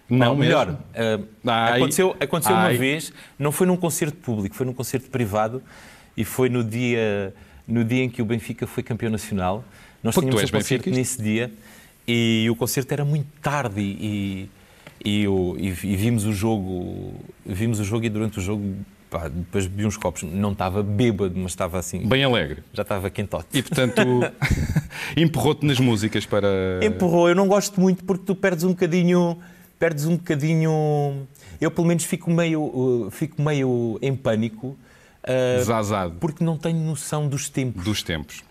Não, 0.09 0.35
melhor. 0.35 0.69
Uh, 0.69 1.27
aconteceu 1.45 2.15
aconteceu 2.19 2.55
uma 2.55 2.73
vez, 2.73 3.13
não 3.37 3.51
foi 3.51 3.67
num 3.67 3.77
concerto 3.77 4.17
público, 4.17 4.55
foi 4.55 4.65
num 4.65 4.73
concerto 4.73 5.09
privado 5.09 5.61
e 6.15 6.23
foi 6.23 6.49
no 6.49 6.63
dia, 6.63 7.33
no 7.67 7.83
dia 7.83 8.03
em 8.03 8.09
que 8.09 8.21
o 8.21 8.25
Benfica 8.25 8.65
foi 8.65 8.81
campeão 8.81 9.11
nacional. 9.11 9.63
Nós 10.01 10.15
Porque 10.15 10.29
tínhamos 10.29 10.49
um 10.49 10.53
concerto 10.53 10.89
nesse 10.89 11.21
dia 11.21 11.51
e 12.07 12.47
o 12.49 12.55
concerto 12.55 12.91
era 12.93 13.03
muito 13.03 13.27
tarde 13.41 13.81
e, 13.81 14.49
e, 15.03 15.25
e, 15.25 15.67
e, 15.67 15.95
vimos 15.95 16.25
o 16.25 16.31
jogo, 16.31 17.13
vimos 17.45 17.79
o 17.79 17.83
jogo 17.83 18.05
e 18.05 18.09
durante 18.09 18.39
o 18.39 18.41
jogo 18.41 18.77
Pá, 19.09 19.29
depois 19.29 19.65
bebi 19.65 19.85
uns 19.85 19.95
copos, 19.95 20.23
não 20.23 20.51
estava 20.51 20.83
bêbado, 20.83 21.33
mas 21.37 21.51
estava 21.51 21.79
assim. 21.79 22.05
Bem 22.05 22.23
alegre. 22.23 22.61
Já 22.73 22.81
estava 22.81 23.09
quentote. 23.09 23.47
E 23.53 23.63
portanto, 23.63 24.01
empurrou-te 25.15 25.65
nas 25.65 25.79
músicas 25.79 26.25
para. 26.25 26.47
Empurrou, 26.83 27.29
eu 27.29 27.35
não 27.35 27.47
gosto 27.47 27.79
muito 27.79 28.03
porque 28.03 28.25
tu 28.25 28.35
perdes 28.35 28.65
um 28.65 28.69
bocadinho. 28.69 29.37
Perdes 29.79 30.05
um 30.05 30.17
bocadinho. 30.17 31.27
Eu 31.61 31.71
pelo 31.71 31.87
menos 31.87 32.03
fico 32.03 32.29
meio, 32.29 32.61
uh, 32.61 33.09
fico 33.11 33.41
meio 33.41 33.97
em 34.01 34.15
pânico. 34.15 34.77
Uh, 35.23 35.57
Desazado. 35.57 36.15
Porque 36.19 36.43
não 36.43 36.57
tenho 36.57 36.79
noção 36.79 37.27
dos 37.27 37.49
tempos. 37.49 37.83
Dos 37.83 38.03
tempos. 38.03 38.43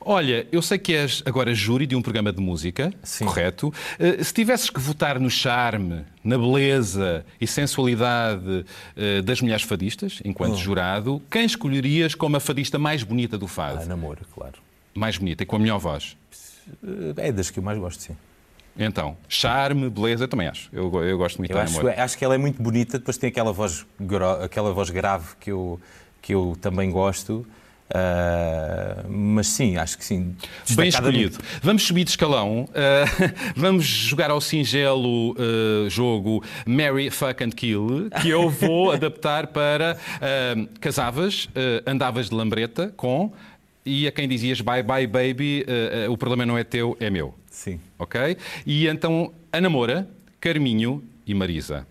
Olha, 0.00 0.46
eu 0.50 0.60
sei 0.60 0.78
que 0.78 0.94
és 0.94 1.22
agora 1.24 1.54
júri 1.54 1.86
de 1.86 1.94
um 1.94 2.02
programa 2.02 2.32
de 2.32 2.40
música, 2.40 2.92
Sim. 3.02 3.24
correto? 3.24 3.72
Eh, 3.98 4.22
se 4.22 4.34
tivesses 4.34 4.68
que 4.68 4.80
votar 4.80 5.20
no 5.20 5.30
charme, 5.30 6.04
na 6.24 6.36
beleza 6.36 7.24
e 7.40 7.46
sensualidade 7.46 8.64
eh, 8.96 9.22
das 9.22 9.40
mulheres 9.40 9.62
fadistas, 9.62 10.20
enquanto 10.24 10.54
oh. 10.54 10.56
jurado, 10.56 11.22
quem 11.30 11.44
escolherias 11.44 12.14
como 12.14 12.36
a 12.36 12.40
fadista 12.40 12.78
mais 12.78 13.02
bonita 13.02 13.38
do 13.38 13.46
fado? 13.46 13.80
Ah, 13.82 13.86
namoro, 13.86 14.20
claro. 14.34 14.58
Mais 14.94 15.16
bonita 15.16 15.42
e 15.42 15.46
com 15.46 15.56
a 15.56 15.58
melhor 15.58 15.78
voz? 15.78 16.16
É 17.16 17.32
das 17.32 17.50
que 17.50 17.58
eu 17.58 17.62
mais 17.62 17.78
gosto, 17.78 18.02
sim. 18.02 18.16
Então, 18.76 19.16
charme, 19.28 19.90
beleza, 19.90 20.26
também 20.26 20.48
acho. 20.48 20.68
Eu, 20.72 20.90
eu 21.04 21.18
gosto 21.18 21.38
muito 21.38 21.50
eu 21.50 21.56
da 21.56 21.62
acho, 21.64 21.86
acho 21.86 22.18
que 22.18 22.24
ela 22.24 22.34
é 22.34 22.38
muito 22.38 22.62
bonita, 22.62 22.98
depois 22.98 23.18
tem 23.18 23.28
aquela 23.28 23.52
voz, 23.52 23.86
aquela 24.42 24.72
voz 24.72 24.90
grave 24.90 25.36
que 25.38 25.50
eu, 25.52 25.80
que 26.20 26.34
eu 26.34 26.56
também 26.60 26.90
gosto. 26.90 27.46
Uh, 27.92 29.06
mas 29.06 29.48
sim, 29.48 29.76
acho 29.76 29.98
que 29.98 30.04
sim. 30.04 30.34
Bem 30.70 30.88
escolhido. 30.88 31.38
Vamos 31.62 31.82
subir 31.82 32.04
de 32.04 32.10
escalão. 32.10 32.64
Uh, 32.64 33.32
vamos 33.54 33.84
jogar 33.84 34.30
ao 34.30 34.40
singelo 34.40 35.32
uh, 35.32 35.90
jogo 35.90 36.42
Mary 36.66 37.10
Fuck 37.10 37.44
and 37.44 37.50
Kill, 37.50 38.08
que 38.22 38.30
eu 38.30 38.48
vou 38.48 38.92
adaptar 38.92 39.48
para 39.48 39.98
casavas, 40.80 41.48
andavas 41.86 42.28
de 42.28 42.34
lambreta 42.34 42.92
com 42.96 43.32
e 43.84 44.06
a 44.06 44.12
quem 44.12 44.28
dizias 44.28 44.60
bye 44.60 44.82
bye 44.82 45.06
baby, 45.06 45.66
o 46.08 46.16
problema 46.16 46.46
não 46.46 46.56
é 46.56 46.64
teu, 46.64 46.96
é 47.00 47.10
meu. 47.10 47.34
Sim. 47.50 47.80
Ok? 47.98 48.36
E 48.64 48.86
então 48.86 49.32
a 49.52 49.60
namora, 49.60 50.08
Carminho 50.40 51.02
e 51.26 51.34
Marisa 51.34 51.86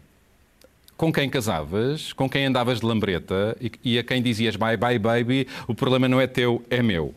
com 1.02 1.12
quem 1.12 1.28
casavas, 1.28 2.14
com 2.14 2.30
quem 2.30 2.46
andavas 2.46 2.80
de 2.80 2.86
lambreta 2.86 3.58
e, 3.60 3.72
e 3.84 3.98
a 3.98 4.04
quem 4.04 4.22
dizias 4.22 4.56
bye 4.56 4.78
bye 4.78 5.00
baby, 5.00 5.48
o 5.68 5.74
problema 5.74 6.08
não 6.08 6.22
é 6.22 6.28
teu, 6.28 6.64
é 6.70 6.84
meu. 6.84 7.16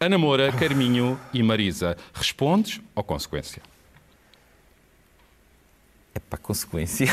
A 0.00 0.08
namora, 0.08 0.50
Carminho 0.50 1.16
e 1.32 1.44
Marisa. 1.44 1.96
Respondes 2.12 2.80
ou 2.92 3.04
consequência? 3.04 3.62
É 6.12 6.18
para 6.18 6.36
consequência. 6.40 7.06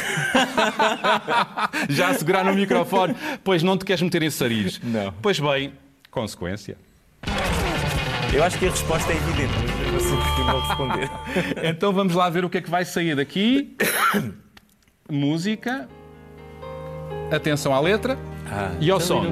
Já 1.88 2.10
a 2.10 2.14
segurar 2.16 2.44
no 2.44 2.56
microfone. 2.56 3.16
Pois 3.44 3.62
não 3.62 3.78
te 3.78 3.86
queres 3.86 4.02
meter 4.02 4.24
em 4.24 4.32
saris. 4.32 4.82
Não. 4.84 5.14
Pois 5.22 5.40
bem, 5.40 5.72
consequência. 6.10 6.76
Eu 8.34 8.44
acho 8.44 8.58
que 8.58 8.66
a 8.66 8.72
resposta 8.72 9.14
é 9.14 9.18
evidente, 9.18 9.54
mas 9.78 9.94
eu 9.94 10.00
sei 10.00 10.18
porque 10.18 10.42
não 10.42 10.60
responder. 10.62 11.12
Então 11.70 11.94
vamos 11.94 12.16
lá 12.16 12.28
ver 12.28 12.44
o 12.44 12.50
que 12.50 12.58
é 12.58 12.62
que 12.62 12.72
vai 12.72 12.84
sair 12.84 13.16
daqui. 13.16 13.78
Música. 15.12 15.90
Atenção 17.30 17.76
à 17.76 17.82
letra. 17.82 18.18
E 18.80 18.90
ao 18.90 18.98
som. 19.02 19.26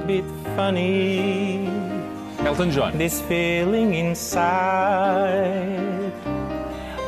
funny, 0.57 1.69
Elton 2.45 2.69
John. 2.69 2.91
this 2.97 3.21
feeling 3.21 3.93
inside. 3.93 4.41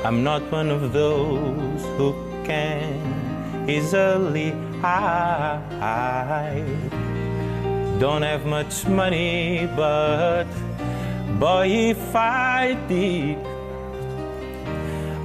I'm 0.06 0.24
not 0.24 0.42
one 0.50 0.72
of 0.72 0.94
those 0.94 1.82
who 1.98 2.16
can 2.46 3.68
easily 3.70 4.54
hide. 4.82 6.64
Don't 8.00 8.24
have 8.24 8.46
much 8.46 8.88
money, 8.88 9.68
but 9.76 10.48
boy, 11.40 11.68
if 11.68 12.16
I 12.16 12.78
did, 12.88 13.38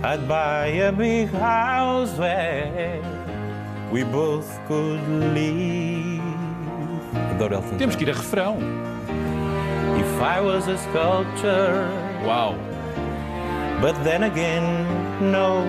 I'd 0.02 0.26
buy 0.26 0.66
a 0.66 0.90
big 0.90 1.28
house 1.30 2.18
where 2.18 3.15
we 3.90 4.04
both 4.04 4.48
could 4.66 5.00
live. 5.34 6.22
Adoro 7.30 7.54
Elton 7.54 7.78
Temos 7.78 7.96
que 7.96 8.04
ir 8.04 8.10
a 8.10 8.14
refrão. 8.14 8.58
If 9.98 10.22
I 10.22 10.40
was 10.40 10.68
a 10.68 10.76
sculptor, 10.78 11.88
Uau. 12.24 12.54
but 13.80 13.94
then 14.04 14.24
again, 14.24 14.64
no, 15.20 15.62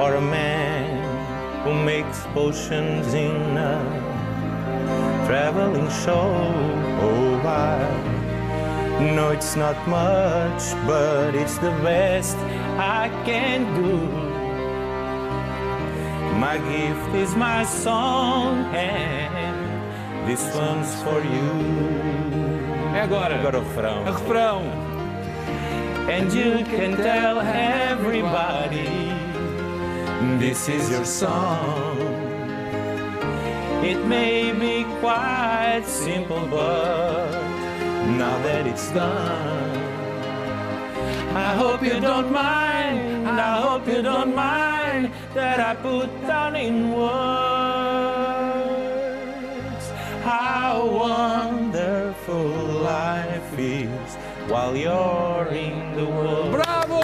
or 0.00 0.14
a 0.16 0.20
man 0.20 1.02
who 1.64 1.74
makes 1.74 2.20
potions 2.34 3.14
in 3.14 3.56
a 3.56 3.80
traveling 5.26 5.88
show. 6.04 6.52
Oh, 7.00 7.40
I 7.46 8.04
know 9.14 9.30
it's 9.30 9.56
not 9.56 9.76
much, 9.88 10.62
but 10.86 11.34
it's 11.34 11.58
the 11.58 11.72
best 11.82 12.36
I 12.78 13.08
can 13.24 13.64
do. 13.74 14.23
My 16.44 16.58
gift 16.58 17.14
is 17.14 17.34
my 17.34 17.64
song, 17.64 18.66
and 18.74 20.28
this 20.28 20.44
one's 20.54 20.92
for 21.02 21.20
you. 21.34 21.50
É 22.94 23.00
agora. 23.00 23.36
Agora 23.36 23.60
o 23.60 23.62
refrão. 23.62 24.06
A 24.06 24.10
refrão. 24.10 24.62
And 26.06 26.30
you 26.34 26.62
can 26.66 26.96
tell 26.96 27.40
everybody 27.40 28.90
this 30.38 30.68
is 30.68 30.90
your 30.90 31.06
song. 31.06 31.96
It 33.82 34.04
may 34.06 34.52
be 34.52 34.84
quite 35.00 35.84
simple, 35.86 36.46
but 36.50 37.32
now 38.18 38.36
that 38.42 38.66
it's 38.66 38.90
done, 38.90 39.80
I 41.34 41.54
hope 41.56 41.82
you 41.82 41.98
don't 42.00 42.30
mind. 42.30 43.30
I 43.30 43.62
hope 43.62 43.88
you 43.88 44.02
don't 44.02 44.34
mind 44.34 44.73
that 45.34 45.58
I 45.58 45.74
put 45.74 46.08
down 46.22 46.54
in 46.54 46.92
words 46.92 47.04
how 50.22 50.86
wonderful 50.86 52.46
life 52.46 53.58
is 53.58 54.14
while 54.48 54.76
you're 54.76 55.48
in 55.48 55.96
the 55.96 56.04
world. 56.06 56.52
Bravo! 56.52 57.03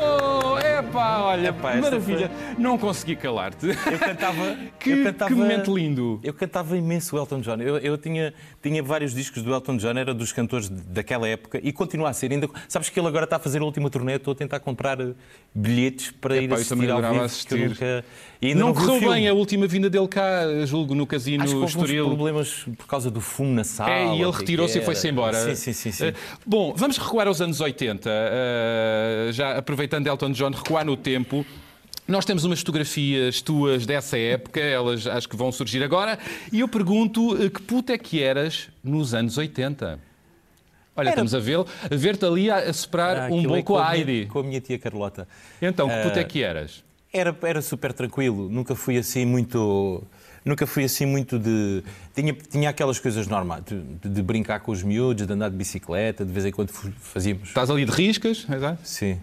Epá, 0.91 1.19
olha, 1.23 1.49
Epá, 1.49 1.77
maravilha. 1.77 2.31
Não 2.59 2.77
consegui 2.77 3.15
calar-te. 3.17 3.67
Eu 3.69 3.99
cantava. 3.99 4.41
Que, 4.81 4.91
eu 4.93 5.05
cantava, 5.05 5.31
que 5.31 5.37
momento 5.37 5.77
lindo. 5.77 6.19
Eu 6.23 6.33
cantava 6.33 6.75
imenso 6.77 7.15
o 7.15 7.19
Elton 7.19 7.41
John. 7.41 7.57
Eu, 7.61 7.77
eu 7.79 7.99
tinha, 7.99 8.33
tinha 8.63 8.83
vários 8.83 9.15
discos 9.15 9.43
do 9.43 9.53
Elton 9.53 9.77
John, 9.77 9.91
era 9.99 10.15
dos 10.15 10.33
cantores 10.33 10.71
daquela 10.71 11.29
época 11.29 11.61
e 11.63 11.71
continua 11.71 12.09
a 12.09 12.13
ser. 12.15 12.33
Ainda, 12.33 12.49
sabes 12.67 12.89
que 12.89 12.99
ele 12.99 13.07
agora 13.07 13.25
está 13.25 13.37
a 13.37 13.39
fazer 13.39 13.61
a 13.61 13.65
última 13.65 13.91
turnê, 13.91 14.15
estou 14.17 14.33
a 14.33 14.35
tentar 14.35 14.59
comprar 14.61 14.99
eh, 15.01 15.13
bilhetes 15.55 16.13
para 16.13 16.37
ir 16.37 16.45
Epá, 16.45 16.55
eu 16.55 16.61
assistir 16.61 16.71
também 16.71 16.91
ao 16.91 16.97
vivo. 17.03 17.13
que 17.13 17.19
eu 17.21 17.25
assistir. 17.25 17.69
nunca- 17.69 18.05
e 18.43 18.55
Não 18.55 18.73
vi 18.73 18.83
o 18.83 18.87
correu 18.87 19.11
bem 19.13 19.29
a 19.29 19.35
última 19.35 19.67
vinda 19.67 19.91
dele 19.91 20.09
cá, 20.09 20.43
julgo, 20.65 20.95
no 20.95 21.07
casino 21.07 21.45
Acho 21.45 21.59
que 21.61 21.65
Estoril. 21.67 22.07
problemas 22.07 22.65
por 22.79 22.87
causa 22.87 23.11
do 23.11 23.21
fumo 23.21 23.53
na 23.53 23.65
sala. 23.65 23.91
É, 23.91 24.17
e 24.17 24.23
ele 24.23 24.31
retirou-se 24.31 24.79
e 24.79 24.83
foi-se 24.83 25.09
embora. 25.09 25.39
Sim, 25.45 25.55
sim, 25.55 25.73
sim. 25.75 25.93
sim. 25.93 26.05
Eh, 26.07 26.15
Bom, 26.47 26.73
vamos 26.75 26.97
recuar 26.97 27.27
aos 27.29 27.41
anos 27.43 27.61
80. 27.61 28.09
eh, 28.11 29.29
já 29.33 29.59
aproveitando 29.59 30.07
Elton 30.07 30.31
John, 30.33 30.51
recuar 30.51 30.85
no 30.87 30.97
tempo. 30.97 31.45
Nós 32.09 32.25
temos 32.25 32.43
umas 32.45 32.59
fotografias 32.61 33.41
tuas 33.43 33.85
dessa 33.87 34.19
época, 34.19 34.59
elas 34.59 35.07
acho 35.07 35.29
que 35.29 35.37
vão 35.37 35.53
surgir 35.53 35.83
agora. 35.83 36.19
E 36.53 36.61
eu 36.61 36.67
pergunto 36.69 37.37
eh, 37.45 37.51
que 37.51 37.61
puta 37.63 37.93
é 37.93 37.99
que 37.99 38.23
eras 38.23 38.69
nos 38.83 39.13
anos 39.15 39.37
80? 39.39 39.99
Olha, 40.97 41.05
Era- 41.07 41.11
estamos 41.11 41.35
a 41.35 41.39
vê-lo, 41.39 41.67
a 41.91 41.95
ver-te 41.95 42.25
ali 42.25 42.51
a, 42.51 42.73
soprar 42.73 43.17
Ah, 43.17 43.29
um 43.31 43.39
aquilo 43.39 43.57
é 43.57 43.63
com 43.63 43.77
a 43.79 43.83
minha- 43.93 43.97
Heidi. 43.97 44.27
com 44.27 44.39
a 44.41 44.43
minha 44.43 44.61
tia 44.61 44.79
Carlota. 44.79 45.29
Então, 45.63 45.89
que 45.89 46.03
puta 46.03 46.21
é 46.21 46.25
que 46.25 46.43
eras? 46.43 46.83
Era, 47.13 47.37
era 47.43 47.61
super 47.61 47.93
tranquilo, 47.93 48.49
nunca 48.49 48.75
fui 48.75 48.97
assim 48.97 49.25
muito. 49.25 50.03
Nunca 50.45 50.67
fui 50.67 50.85
assim 50.85 51.05
muito 51.07 51.39
de. 51.39 51.83
Tinha, 52.15 52.33
tinha 52.33 52.71
aquelas 52.71 52.99
coisas 52.99 53.27
normais, 53.27 53.63
de, 53.65 54.09
de 54.09 54.23
brincar 54.23 54.61
com 54.61 54.71
os 54.73 54.83
miúdos, 54.83 55.27
de 55.27 55.33
andar 55.33 55.51
de 55.51 55.57
bicicleta, 55.57 56.25
de 56.25 56.33
vez 56.33 56.47
em 56.47 56.53
quando 56.53 56.71
fazíamos. 56.71 57.49
Estás 57.49 57.69
ali 57.69 57.85
de 57.85 57.91
riscas? 57.91 58.47
exato? 58.51 58.79
Sim. 58.85 59.19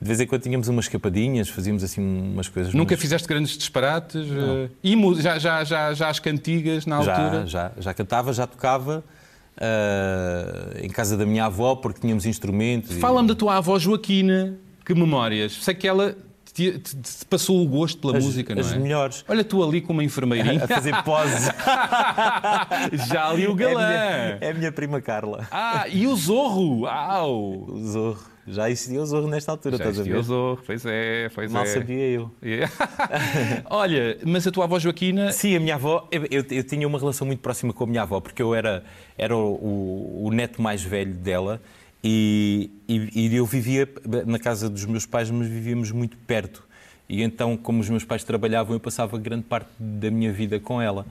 De 0.00 0.08
vez 0.08 0.20
em 0.20 0.26
quando 0.26 0.42
tínhamos 0.42 0.68
umas 0.68 0.84
escapadinhas, 0.86 1.48
fazíamos 1.48 1.82
assim 1.82 2.00
umas 2.00 2.48
coisas. 2.48 2.72
Nunca 2.72 2.94
mas- 2.94 3.00
fizeste 3.02 3.26
grandes 3.26 3.56
disparates? 3.58 4.26
eh, 4.30 4.68
E 4.82 4.96
já, 5.20 5.38
já, 5.38 5.64
já, 5.64 5.92
já 5.94 6.08
as 6.08 6.18
cantigas 6.20 6.86
na 6.86 6.96
altura? 6.96 7.46
Já, 7.46 7.70
já, 7.70 7.72
já 7.80 7.94
cantava, 7.94 8.32
já 8.32 8.46
tocava 8.46 9.02
ah, 9.56 10.74
em 10.82 10.88
casa 10.88 11.16
da 11.16 11.24
minha 11.26 11.46
avó, 11.46 11.74
porque 11.76 12.00
tínhamos 12.00 12.26
instrumentos. 12.26 12.96
e- 12.96 13.00
Fala-me 13.00 13.28
da 13.28 13.34
tua 13.34 13.56
avó 13.56 13.78
Joaquina. 13.78 14.56
Que 14.84 14.94
memórias. 14.94 15.52
Sei 15.62 15.74
que 15.74 15.88
ela 15.88 16.14
te, 16.54 16.78
te- 16.78 16.96
te 16.96 17.24
passou 17.28 17.62
o 17.62 17.68
gosto 17.68 18.00
pela 18.00 18.16
as, 18.18 18.24
música, 18.24 18.54
não 18.54 18.60
as 18.62 18.72
é? 18.72 18.78
melhores. 18.78 19.24
Olha 19.28 19.42
tu 19.44 19.62
ali 19.62 19.80
com 19.80 19.92
uma 19.92 20.04
enfermeirinha. 20.04 20.64
A 20.64 20.68
fazer 20.68 21.02
pose. 21.02 21.50
Já 23.10 23.28
ali 23.28 23.46
o 23.46 23.50
É 23.50 23.52
a, 23.52 23.56
galã. 23.56 23.86
minha, 23.88 24.38
é 24.40 24.50
a 24.50 24.54
minha 24.54 24.72
prima 24.72 25.00
Carla. 25.00 25.46
Ah, 25.50 25.86
e 25.88 26.06
o 26.06 26.14
Zorro. 26.16 26.86
Au. 26.86 27.64
O 27.68 27.84
Zorro. 27.86 28.34
Já 28.46 28.68
existia 28.68 29.00
o 29.00 29.06
Zorro 29.06 29.26
nesta 29.26 29.52
altura, 29.52 29.78
Já 29.78 29.84
estás 29.84 29.98
a 29.98 30.00
existia 30.02 30.14
ver? 30.14 30.20
o 30.20 30.22
Zorro. 30.22 30.62
Pois 30.66 30.84
é, 30.84 31.30
pois 31.34 31.50
Mal 31.50 31.62
é. 31.62 31.66
sabia 31.66 31.96
eu. 32.10 32.30
Olha, 33.70 34.18
mas 34.24 34.46
a 34.46 34.50
tua 34.52 34.64
avó 34.64 34.78
Joaquina... 34.78 35.32
Sim, 35.32 35.56
a 35.56 35.60
minha 35.60 35.74
avó, 35.76 36.06
eu, 36.10 36.24
eu- 36.30 36.44
eu 36.50 36.62
tinha 36.64 36.86
uma 36.86 36.98
relação 36.98 37.26
muito 37.26 37.40
próxima 37.40 37.72
com 37.72 37.84
a 37.84 37.86
minha 37.86 38.02
avó, 38.02 38.20
porque 38.20 38.42
eu 38.42 38.54
era, 38.54 38.84
era 39.16 39.34
o, 39.36 39.54
o- 39.54 40.26
o 40.26 40.30
neto 40.30 40.60
mais 40.60 40.82
velho 40.82 41.14
dela 41.14 41.60
e, 42.04 42.70
e- 42.86 43.28
e 43.30 43.34
eu 43.36 43.46
vivia 43.46 43.88
na 44.26 44.38
casa 44.38 44.68
dos 44.68 44.84
meus 44.84 45.06
pais, 45.06 45.30
mas 45.30 45.48
vivíamos 45.48 45.90
muito 45.90 46.16
perto. 46.18 46.62
E 47.08 47.22
então, 47.22 47.56
como 47.56 47.80
os 47.80 47.88
meus 47.88 48.04
pais 48.04 48.22
trabalhavam, 48.22 48.74
eu 48.74 48.80
passava 48.80 49.16
grande 49.18 49.44
parte 49.44 49.68
da 49.78 50.10
minha 50.10 50.32
vida 50.32 50.60
com 50.60 50.80
ela. 50.82 51.06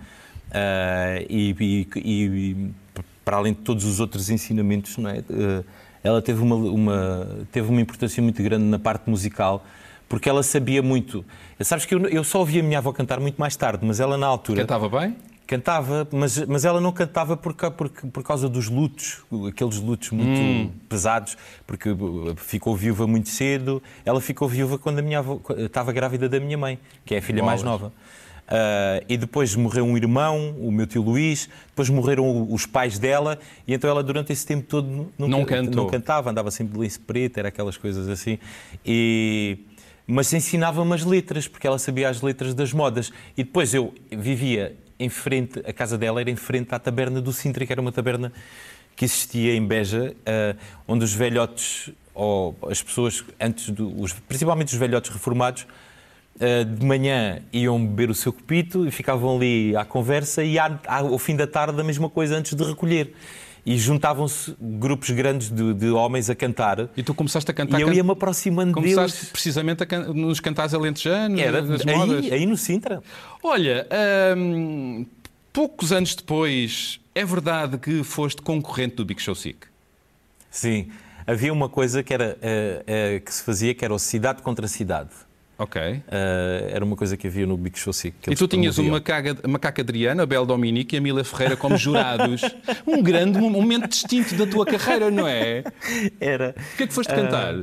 Ah, 0.52 1.16
e, 1.28 1.56
e- 1.60 1.88
e- 1.96 2.72
para 3.26 3.38
além 3.38 3.54
de 3.54 3.60
todos 3.60 3.86
os 3.86 4.00
outros 4.00 4.30
ensinamentos, 4.30 4.98
não 4.98 5.10
é? 5.10 5.24
Ah, 5.32 5.64
ela 6.04 6.22
teve 6.22 6.42
uma, 6.42 6.56
uma- 6.56 7.28
teve 7.52 7.70
uma 7.70 7.82
importância 7.82 8.22
muito 8.22 8.42
grande 8.44 8.66
na 8.66 8.78
parte 8.78 9.10
musical, 9.10 9.66
porque 10.08 10.30
ela 10.30 10.44
sabia 10.44 10.82
muito. 10.84 11.26
Sabes 11.62 11.86
que 11.86 11.96
eu, 11.96 12.02
eu 12.08 12.24
só 12.24 12.40
ouvi 12.40 12.60
a 12.60 12.64
minha 12.64 12.78
avó 12.78 12.92
cantar 12.92 13.20
muito 13.20 13.38
mais 13.38 13.56
tarde, 13.56 13.84
mas 13.86 14.00
ela 14.00 14.18
na 14.18 14.28
altura 14.28 14.62
Cantava 14.62 14.88
bem? 14.90 15.16
Cantava, 15.46 16.08
mas, 16.12 16.38
mas 16.46 16.66
ela 16.66 16.80
não 16.80 16.92
cantava 16.92 17.36
por, 17.38 17.54
por, 17.54 17.90
por 17.90 18.24
causa 18.24 18.48
dos 18.50 18.70
lutos, 18.70 19.24
aqueles 19.48 19.78
lutos 19.78 20.10
muito 20.12 20.72
pesados, 20.88 21.38
porque 21.68 21.90
uh, 21.90 22.36
ficou 22.38 22.76
viúva 22.76 23.06
muito 23.06 23.30
cedo. 23.30 23.82
Ela 24.06 24.22
ficou 24.22 24.48
viúva 24.48 24.78
quando 24.78 25.00
a 25.00 25.02
minha 25.02 25.20
avó 25.20 25.40
estava 25.58 25.92
grávida 25.92 26.28
da 26.30 26.40
minha 26.40 26.58
mãe, 26.58 26.80
que 27.06 27.16
é 27.16 27.18
a 27.18 27.22
filha 27.22 27.44
mais 27.44 27.62
Bolas. 27.62 27.82
nova. 27.82 27.94
Ah, 28.48 29.02
e 29.08 29.18
depois 29.18 29.56
morreu 29.56 29.86
um 29.86 29.98
irmão, 29.98 30.56
o 30.60 30.72
meu 30.72 30.86
tio 30.86 31.02
Luís, 31.02 31.50
depois 31.68 31.90
morreram 31.90 32.48
os 32.52 32.66
pais 32.66 33.00
dela, 33.00 33.40
e 33.68 33.74
então 33.74 33.90
ela 33.90 34.04
durante 34.04 34.32
esse 34.34 34.46
tempo 34.46 34.68
todo 34.68 34.88
nunca, 34.88 35.28
Não 35.28 35.46
cantou. 35.46 35.84
não 35.84 35.88
cantava, 35.90 36.30
andava 36.30 36.52
sempre 36.52 36.74
de 36.74 36.80
lenço 36.80 37.00
preto, 37.02 37.38
era 37.38 37.48
aquelas 37.50 37.78
coisas 37.78 38.08
assim. 38.10 38.38
E, 38.86 39.58
mas 40.06 40.32
ensinava-me 40.34 40.94
as 40.94 41.04
letras, 41.06 41.48
porque 41.48 41.66
ela 41.66 41.80
sabia 41.80 42.10
as 42.10 42.22
letras 42.22 42.54
das 42.54 42.74
modas. 42.74 43.12
E 43.38 43.44
depois 43.44 43.74
eu 43.74 43.94
vivia 44.12 44.76
em 45.00 45.10
frente, 45.10 45.60
a 45.66 45.74
casa 45.74 45.98
dela 45.98 46.22
era 46.22 46.30
em 46.30 46.36
frente 46.36 46.74
à 46.74 46.80
taberna 46.80 47.22
do 47.22 47.32
Sintra, 47.34 47.66
que 47.66 47.72
era 47.72 47.82
uma 47.82 47.92
taberna 47.92 48.32
que 48.96 49.06
existia 49.06 49.56
em 49.56 49.66
Beja, 49.66 50.16
ah, 50.26 50.56
onde 50.88 51.04
os 51.04 51.14
velhotes, 51.14 51.90
ou 52.14 52.56
as 52.70 52.82
pessoas 52.82 53.24
antes, 53.40 53.70
do, 53.70 54.00
os, 54.00 54.14
principalmente 54.14 54.74
os 54.74 54.80
velhotes 54.80 55.12
reformados, 55.12 55.66
Uh, 56.36 56.66
de 56.66 56.84
manhã 56.84 57.44
iam 57.54 57.86
beber 57.86 58.10
o 58.10 58.16
seu 58.16 58.34
copito 58.34 58.88
e 58.88 58.92
ficavam 58.92 59.36
ali 59.36 59.76
à 59.76 59.86
conversa 59.86 60.44
e 60.44 60.58
à- 60.58 60.80
ao 60.88 61.20
fim 61.20 61.36
da 61.36 61.46
tarde 61.46 61.80
a 61.80 61.84
mesma 61.84 62.10
coisa 62.10 62.36
antes 62.36 62.56
de 62.56 62.64
recolher. 62.64 63.14
E 63.66 63.78
juntavam-se 63.78 64.56
grupos 64.60 65.10
grandes 65.12 65.50
de, 65.50 65.74
de, 65.74 65.90
homens 65.90 66.30
a 66.30 66.36
cantar. 66.36 66.90
E 66.98 67.04
tu 67.04 67.14
começaste 67.14 67.50
a 67.50 67.54
cantar. 67.54 67.80
E 67.80 67.84
eu 67.84 67.94
ia-me 67.94 68.12
aproximando 68.12 68.74
começaste 68.74 69.18
deles. 69.18 69.32
precisamente 69.32 69.86
can... 69.86 70.14
nos 70.14 70.40
cantares 70.40 70.74
alentejanos, 70.74 71.40
Era, 71.40 71.62
nas 71.62 71.86
aí, 71.86 71.96
modas. 71.96 72.32
aí 72.32 72.46
no 72.46 72.58
Sintra. 72.58 73.02
Olha, 73.42 73.88
hum, 74.38 75.06
poucos 75.54 75.92
anos 75.92 76.14
depois, 76.16 77.00
é 77.16 77.24
verdade 77.24 77.78
que 77.78 78.04
foste 78.04 78.42
concorrente 78.42 78.96
do 78.96 79.06
Big 79.06 79.22
Show 79.22 79.36
Sick? 79.36 79.60
Sim. 80.52 80.90
Havia 81.26 81.54
uma 81.54 81.70
coisa 81.70 82.04
que, 82.04 82.14
era, 82.14 82.38
uh, 82.38 83.18
uh, 83.18 83.22
que 83.22 83.34
se 83.34 83.44
fazia 83.44 83.74
que 83.74 83.86
era 83.86 83.94
o 83.94 84.00
cidade 84.00 84.42
contra 84.42 84.68
cidade. 84.68 85.12
Ok. 85.58 85.82
Uh, 85.82 86.02
era 86.70 86.84
uma 86.84 86.96
coisa 86.96 87.16
que 87.16 87.28
havia 87.28 87.46
no 87.46 87.56
Big 87.58 87.78
Show 87.78 87.94
Sick. 87.94 88.16
E 88.30 88.36
tu 88.36 88.48
tinhas 88.48 88.78
uma 88.78 88.94
macaca, 88.94 89.48
macaca 89.48 89.82
Adriana, 89.82 90.24
a 90.24 90.26
Bel 90.26 90.46
Dominique 90.46 90.96
e 90.96 90.98
a 90.98 91.02
Mila 91.02 91.24
Ferreira 91.24 91.56
como 91.56 91.78
jurados. 91.78 92.42
um 92.88 93.02
grande 93.02 93.38
momento 93.40 93.88
distinto 93.88 94.36
da 94.36 94.48
tua 94.48 94.66
carreira, 94.66 95.12
não 95.12 95.28
é? 95.28 95.64
Era. 96.20 96.56
O 96.74 96.78
que 96.78 96.84
é 96.84 96.88
que 96.88 96.94
foste 96.94 97.14
cantar? 97.14 97.56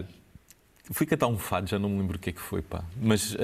fui 0.93 1.07
cantar 1.07 1.29
um 1.29 1.39
fado, 1.39 1.69
já 1.69 1.79
não 1.79 1.89
me 1.89 1.99
lembro 2.01 2.17
o 2.17 2.19
que 2.19 2.31
é 2.31 2.33
que 2.33 2.41
foi, 2.41 2.63
pá. 2.63 2.83
Mas 3.01 3.37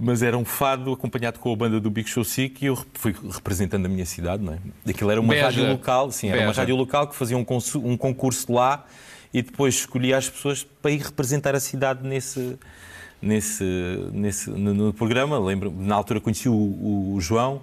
mas 0.00 0.22
era 0.22 0.38
um 0.38 0.44
fado 0.44 0.92
acompanhado 0.92 1.40
com 1.40 1.52
a 1.52 1.56
banda 1.56 1.80
do 1.80 1.90
Big 1.90 2.08
Show 2.08 2.22
Sick 2.22 2.64
e 2.64 2.68
eu 2.68 2.78
fui 2.94 3.12
representando 3.32 3.86
a 3.86 3.88
minha 3.88 4.06
cidade, 4.06 4.44
não 4.44 4.52
é? 4.52 4.58
Aquilo 4.88 5.10
era 5.10 5.20
uma 5.20 5.32
Beja. 5.32 5.46
rádio 5.46 5.68
local, 5.68 6.12
sim, 6.12 6.28
era 6.28 6.36
Beja. 6.36 6.48
uma 6.48 6.54
rádio 6.54 6.76
local 6.76 7.08
que 7.08 7.16
fazia 7.16 7.36
um, 7.36 7.44
um 7.82 7.96
concurso 7.96 8.52
lá 8.52 8.86
e 9.34 9.42
depois 9.42 9.74
escolhia 9.74 10.16
as 10.16 10.28
pessoas 10.28 10.62
para 10.62 10.92
ir 10.92 11.00
representar 11.00 11.56
a 11.56 11.60
cidade 11.60 12.06
nesse, 12.06 12.56
nesse, 13.20 13.64
nesse 14.12 14.50
no, 14.50 14.74
no 14.74 14.92
programa. 14.92 15.38
Lembro, 15.38 15.72
na 15.76 15.94
altura 15.94 16.20
conheci 16.20 16.48
o, 16.48 17.14
o, 17.14 17.20
João. 17.20 17.62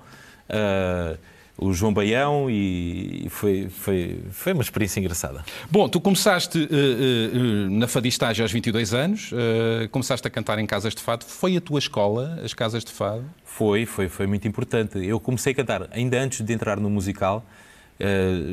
Uh, 0.49 1.17
o 1.57 1.73
João 1.73 1.93
Baião 1.93 2.49
e 2.49 3.27
foi, 3.29 3.69
foi, 3.69 4.19
foi 4.31 4.53
uma 4.53 4.61
experiência 4.61 4.99
engraçada. 4.99 5.43
Bom, 5.71 5.87
tu 5.87 6.01
começaste 6.01 6.57
uh, 6.57 6.63
uh, 6.63 7.69
na 7.69 7.87
fadistagem 7.87 8.43
aos 8.43 8.51
22 8.51 8.93
anos, 8.93 9.31
uh, 9.31 9.87
começaste 9.89 10.27
a 10.27 10.29
cantar 10.29 10.59
em 10.59 10.65
casas 10.65 10.93
de 10.93 11.01
fado. 11.01 11.23
Foi 11.23 11.55
a 11.55 11.61
tua 11.61 11.79
escola, 11.79 12.39
as 12.43 12.53
casas 12.53 12.83
de 12.83 12.91
fado? 12.91 13.23
Foi, 13.43 13.85
foi, 13.85 14.09
foi 14.09 14.27
muito 14.27 14.47
importante. 14.47 14.97
Eu 14.97 15.19
comecei 15.19 15.53
a 15.53 15.55
cantar 15.55 15.87
ainda 15.91 16.19
antes 16.19 16.41
de 16.41 16.53
entrar 16.53 16.77
no 16.77 16.89
musical. 16.89 17.45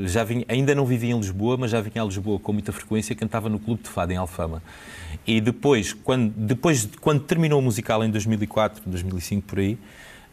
Já 0.07 0.25
vinha, 0.25 0.45
ainda 0.49 0.75
não 0.75 0.87
vivia 0.87 1.13
em 1.13 1.19
Lisboa, 1.19 1.57
mas 1.57 1.71
já 1.71 1.81
vinha 1.81 2.03
a 2.03 2.05
Lisboa 2.05 2.39
com 2.39 2.53
muita 2.53 2.73
frequência, 2.73 3.15
cantava 3.15 3.49
no 3.49 3.59
Clube 3.59 3.83
de 3.83 3.89
Fado, 3.89 4.13
em 4.13 4.17
Alfama. 4.17 4.63
E 5.27 5.41
depois, 5.41 5.93
quando, 5.93 6.33
depois, 6.37 6.89
quando 7.01 7.21
terminou 7.21 7.59
o 7.59 7.63
musical 7.63 8.05
em 8.05 8.11
2004, 8.11 8.83
2005, 8.87 9.47
por 9.47 9.59
aí, 9.59 9.79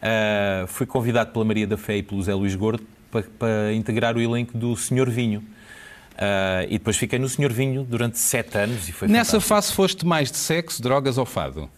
Uh, 0.00 0.66
fui 0.66 0.86
convidado 0.86 1.30
pela 1.30 1.44
Maria 1.44 1.66
da 1.66 1.76
Fé 1.76 1.98
e 1.98 2.02
pelo 2.02 2.22
Zé 2.22 2.32
Luís 2.32 2.54
Gordo 2.54 2.82
para, 3.10 3.22
para 3.38 3.74
integrar 3.74 4.16
o 4.16 4.20
elenco 4.22 4.56
do 4.56 4.74
Senhor 4.74 5.10
Vinho. 5.10 5.40
Uh, 5.40 6.64
e 6.70 6.78
depois 6.78 6.96
fiquei 6.96 7.18
no 7.18 7.28
Senhor 7.28 7.52
Vinho 7.52 7.84
durante 7.84 8.18
sete 8.18 8.56
anos 8.56 8.88
e 8.88 8.92
foi 8.92 9.08
Nessa 9.08 9.32
fantástico. 9.32 9.48
fase 9.54 9.74
foste 9.74 10.06
mais 10.06 10.30
de 10.30 10.38
sexo, 10.38 10.80
drogas 10.80 11.18
ou 11.18 11.26
fado? 11.26 11.68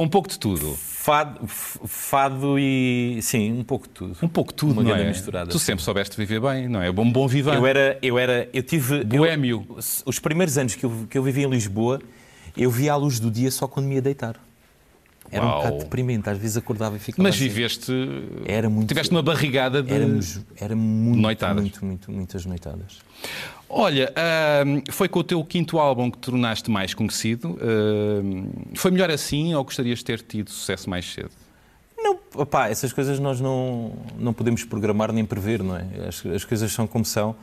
Um 0.00 0.08
pouco 0.08 0.28
de 0.28 0.38
tudo. 0.38 0.74
Fado, 0.76 1.46
fado 1.46 2.58
e. 2.58 3.18
Sim, 3.20 3.52
um 3.52 3.62
pouco 3.62 3.86
de 3.86 3.92
tudo. 3.92 4.16
Um 4.22 4.28
pouco 4.28 4.50
de 4.52 4.56
tudo, 4.56 4.72
Uma 4.80 4.82
não 4.82 4.96
é? 4.96 5.08
misturada. 5.08 5.50
Tu 5.50 5.58
sempre 5.58 5.84
soubeste 5.84 6.16
viver 6.16 6.40
bem, 6.40 6.68
não 6.68 6.80
é? 6.80 6.90
Bom, 6.90 7.10
bom 7.10 7.28
vivan. 7.28 7.54
Eu 7.54 7.66
era. 7.66 7.98
Eu, 8.00 8.18
era, 8.18 8.48
eu 8.52 8.62
tive. 8.62 9.04
Boémio. 9.04 9.66
Eu, 9.68 9.78
os 10.06 10.18
primeiros 10.18 10.56
anos 10.56 10.74
que 10.74 10.84
eu, 10.84 11.06
que 11.08 11.18
eu 11.18 11.22
vivi 11.22 11.42
em 11.44 11.50
Lisboa, 11.50 12.00
eu 12.56 12.70
via 12.70 12.92
a 12.94 12.96
luz 12.96 13.20
do 13.20 13.30
dia 13.30 13.50
só 13.50 13.68
quando 13.68 13.86
me 13.86 13.96
ia 13.96 14.02
deitar. 14.02 14.36
Era 15.30 15.44
Uau. 15.44 15.54
um 15.54 15.62
bocado 15.62 15.78
deprimente, 15.84 16.28
às 16.28 16.38
vezes 16.38 16.56
acordava 16.56 16.96
e 16.96 16.98
ficava. 16.98 17.22
Mas 17.22 17.36
assim. 17.36 17.44
viveste. 17.44 17.92
Era 18.46 18.68
muito. 18.68 18.88
Tiveste 18.88 19.10
uma 19.12 19.22
barrigada 19.22 19.82
de. 19.82 19.92
Éramos, 19.92 20.40
era 20.58 20.74
muito, 20.74 21.09
Noitadas. 21.20 21.62
muito, 21.62 21.84
muito, 21.84 22.12
muitas 22.12 22.46
noitadas. 22.46 22.98
Olha, 23.68 24.12
hum, 24.66 24.82
foi 24.90 25.08
com 25.08 25.20
o 25.20 25.24
teu 25.24 25.44
quinto 25.44 25.78
álbum 25.78 26.10
que 26.10 26.18
te 26.18 26.22
tornaste 26.22 26.70
mais 26.70 26.92
conhecido. 26.92 27.58
Hum, 27.62 28.48
foi 28.74 28.90
melhor 28.90 29.10
assim 29.10 29.54
ou 29.54 29.62
gostarias 29.62 30.00
de 30.00 30.04
ter 30.04 30.20
tido 30.20 30.50
sucesso 30.50 30.90
mais 30.90 31.10
cedo? 31.12 31.30
Não, 31.96 32.18
opá, 32.34 32.68
essas 32.68 32.92
coisas 32.92 33.20
nós 33.20 33.40
não, 33.40 33.92
não 34.18 34.32
podemos 34.32 34.64
programar 34.64 35.12
nem 35.12 35.24
prever, 35.24 35.62
não 35.62 35.76
é? 35.76 35.84
As, 36.08 36.24
as 36.26 36.44
coisas 36.44 36.72
são 36.72 36.86
como 36.86 37.04
são. 37.04 37.36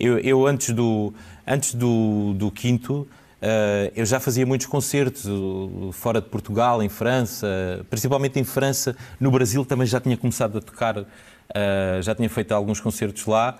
Eu, 0.00 0.18
eu 0.18 0.46
antes 0.46 0.70
do, 0.70 1.12
antes 1.46 1.74
do, 1.74 2.32
do 2.34 2.50
quinto, 2.50 3.06
Uh, 3.44 3.92
eu 3.94 4.06
já 4.06 4.18
fazia 4.18 4.46
muitos 4.46 4.66
concertos 4.66 5.26
uh, 5.26 5.90
fora 5.92 6.18
de 6.18 6.28
Portugal, 6.28 6.82
em 6.82 6.88
França, 6.88 7.84
principalmente 7.90 8.40
em 8.40 8.44
França. 8.44 8.96
No 9.20 9.30
Brasil 9.30 9.66
também 9.66 9.86
já 9.86 10.00
tinha 10.00 10.16
começado 10.16 10.56
a 10.56 10.62
tocar, 10.62 11.04
uh, 11.50 12.02
já 12.02 12.14
tinha 12.14 12.28
feito 12.28 12.52
alguns 12.52 12.80
concertos 12.80 13.26
lá. 13.26 13.58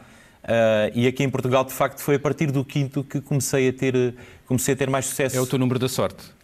e 0.94 1.06
aqui 1.06 1.22
em 1.24 1.30
Portugal, 1.30 1.64
de 1.64 1.72
facto, 1.72 2.00
foi 2.00 2.16
a 2.16 2.18
partir 2.18 2.50
do 2.50 2.64
quinto 2.64 3.02
que 3.02 3.20
comecei 3.20 3.68
a 3.68 3.72
ter, 3.72 4.14
comecei 4.46 4.74
a 4.74 4.76
ter 4.76 4.90
mais 4.90 5.06
sucesso. 5.06 5.36
É 5.36 5.40
o 5.40 5.46
teu 5.46 5.58
número 5.58 5.78
da 5.78 5.88
sorte? 5.88 6.34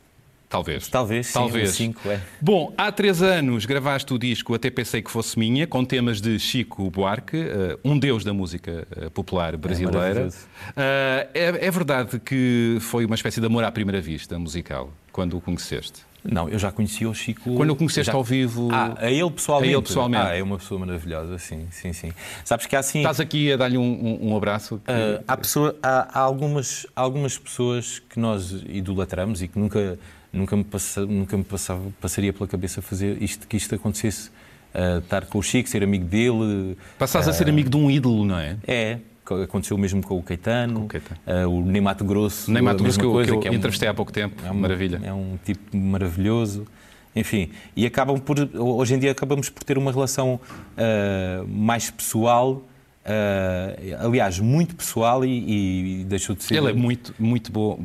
Talvez. 0.51 0.89
Talvez, 0.89 1.29
sim, 1.29 1.33
Talvez. 1.33 1.71
cinco, 1.71 2.11
é. 2.11 2.21
Bom, 2.41 2.75
há 2.77 2.91
três 2.91 3.23
anos 3.23 3.65
gravaste 3.65 4.13
o 4.13 4.19
disco 4.19 4.53
Até 4.53 4.69
Pensei 4.69 5.01
Que 5.01 5.09
Fosse 5.09 5.39
Minha, 5.39 5.65
com 5.65 5.85
temas 5.85 6.21
de 6.21 6.41
Chico 6.41 6.91
Buarque, 6.91 7.37
uh, 7.37 7.79
um 7.85 7.97
deus 7.97 8.25
da 8.25 8.35
música 8.35 8.85
uh, 8.97 9.09
popular 9.13 9.57
brasileira. 9.57 10.29
É, 10.77 11.29
uh, 11.31 11.31
é, 11.33 11.67
é, 11.67 11.71
verdade 11.71 12.19
que 12.19 12.79
foi 12.81 13.07
uma 13.07 13.15
espécie 13.15 13.41
de 13.41 13.47
amor 13.47 13.63
à 13.63 13.71
primeira 13.71 14.01
vista 14.01 14.37
musical, 14.41 14.93
quando 15.13 15.37
o 15.37 15.41
conheceste? 15.41 16.03
Não, 16.25 16.49
eu 16.49 16.59
já 16.59 16.71
conheci 16.71 17.07
o 17.07 17.15
Chico. 17.15 17.55
Quando 17.55 17.71
o 17.71 17.77
conheceste 17.77 18.13
já... 18.13 18.17
ao 18.17 18.23
vivo. 18.23 18.69
Ah, 18.71 18.95
a 18.99 19.11
ele 19.11 19.31
pessoalmente. 19.31 19.75
A 19.75 19.77
ele 19.77 19.83
pessoalmente. 19.83 20.27
Ah, 20.27 20.37
é 20.37 20.43
uma 20.43 20.59
pessoa 20.59 20.81
maravilhosa, 20.81 21.39
sim, 21.39 21.67
sim, 21.71 21.93
sim. 21.93 22.13
Sabes 22.45 22.67
que 22.67 22.77
há 22.77 22.81
assim. 22.81 22.99
Estás 22.99 23.21
aqui 23.21 23.53
a 23.53 23.57
dar-lhe 23.57 23.79
um, 23.79 23.83
um, 23.83 24.31
um, 24.31 24.37
abraço? 24.37 24.81
Que... 24.85 24.93
Uh, 24.93 25.25
há, 25.27 25.37
pessoa, 25.37 25.77
há, 25.83 26.19
há, 26.19 26.21
algumas, 26.21 26.87
algumas 26.95 27.39
pessoas 27.39 27.99
que 27.99 28.19
nós 28.21 28.53
idolatramos 28.69 29.43
e 29.43 29.49
que 29.49 29.59
nunca, 29.59 29.99
nunca, 30.33 30.57
me, 30.57 30.65
passa, 30.65 31.07
nunca 31.07 31.37
me 31.37 31.45
passava, 31.45 31.83
passaria 32.01 32.33
pela 32.33 32.47
cabeça 32.47 32.83
fazer 32.83 33.23
isto, 33.23 33.47
que 33.47 33.57
isto 33.57 33.75
acontecesse. 33.75 34.31
Uh, 34.73 34.99
estar 34.99 35.27
com 35.27 35.39
o 35.39 35.43
Chico, 35.43 35.69
ser 35.69 35.83
amigo 35.83 36.05
dele. 36.05 36.77
Passas 36.97 37.27
uh, 37.27 37.31
a 37.31 37.33
ser 37.33 37.49
amigo 37.49 37.69
de 37.69 37.77
um 37.77 37.91
ídolo, 37.91 38.25
não 38.25 38.39
é? 38.39 38.57
É. 38.69 38.99
Aconteceu 39.35 39.77
mesmo 39.79 40.03
com 40.03 40.19
o 40.19 40.23
Caetano, 40.23 40.81
Com 40.81 40.87
o 40.87 40.89
Caetano. 40.89 41.21
Uh, 41.49 41.59
o 41.61 41.63
Ney 41.65 41.81
Mato 41.81 42.05
Grosso. 42.05 42.51
Ney 42.51 42.63
Mato 42.63 42.83
Grosso 42.83 42.99
que 42.99 43.05
eu, 43.05 43.13
coisa, 43.13 43.31
que 43.31 43.37
eu 43.37 43.41
que 43.41 43.49
é 43.49 43.51
um- 43.51 43.55
entrevistei 43.55 43.89
há 43.89 43.95
pouco 43.95 44.13
tempo. 44.13 44.43
é 44.47 44.51
um, 44.51 44.55
Maravilha. 44.55 45.01
É 45.05 45.13
um 45.13 45.39
tipo 45.45 45.77
maravilhoso. 45.77 46.67
Enfim, 47.15 47.51
e 47.75 47.85
acabam 47.87 48.19
por. 48.19 48.37
Hoje 48.55 48.95
em 48.95 48.99
dia 48.99 49.11
acabamos 49.11 49.49
por 49.51 49.65
ter 49.65 49.77
uma 49.77 49.91
relação 49.91 50.39
uh, 50.77 51.47
mais 51.49 51.91
pessoal. 51.91 52.63
uh, 53.05 54.07
aliás, 54.07 54.39
muito 54.39 54.77
pessoal 54.77 55.25
e, 55.25 56.01
e 56.01 56.05
deixou 56.05 56.37
de 56.37 56.45
ser. 56.45 56.57
Ele 56.57 56.71
é 56.71 56.73
muito, 56.73 57.13
muito 57.19 57.51
boa, 57.51 57.77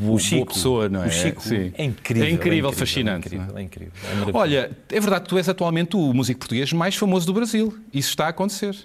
boa, 0.00 0.12
o 0.14 0.18
Chico, 0.18 0.36
boa 0.44 0.46
pessoa, 0.54 0.88
não 0.88 1.02
é? 1.02 1.06
O 1.08 1.10
Chico 1.10 1.42
Sim. 1.42 1.72
é 1.76 1.84
incrível. 1.84 2.24
É 2.28 2.30
incrível, 2.30 2.72
fascinante. 2.72 3.26
É 3.26 3.36
incrível, 3.36 3.56
é? 3.56 3.60
é 3.60 3.64
incrível. 3.64 3.92
é 4.04 4.08
maravilhoso. 4.14 4.38
Olha, 4.38 4.70
é 4.88 5.00
verdade 5.00 5.22
que 5.24 5.28
tu 5.30 5.38
és 5.38 5.48
atualmente 5.48 5.96
o 5.96 6.14
músico 6.14 6.38
português 6.40 6.72
mais 6.72 6.94
famoso 6.94 7.26
do 7.26 7.32
Brasil. 7.32 7.76
Isso 7.92 8.10
está 8.10 8.26
a 8.26 8.28
acontecer. 8.28 8.76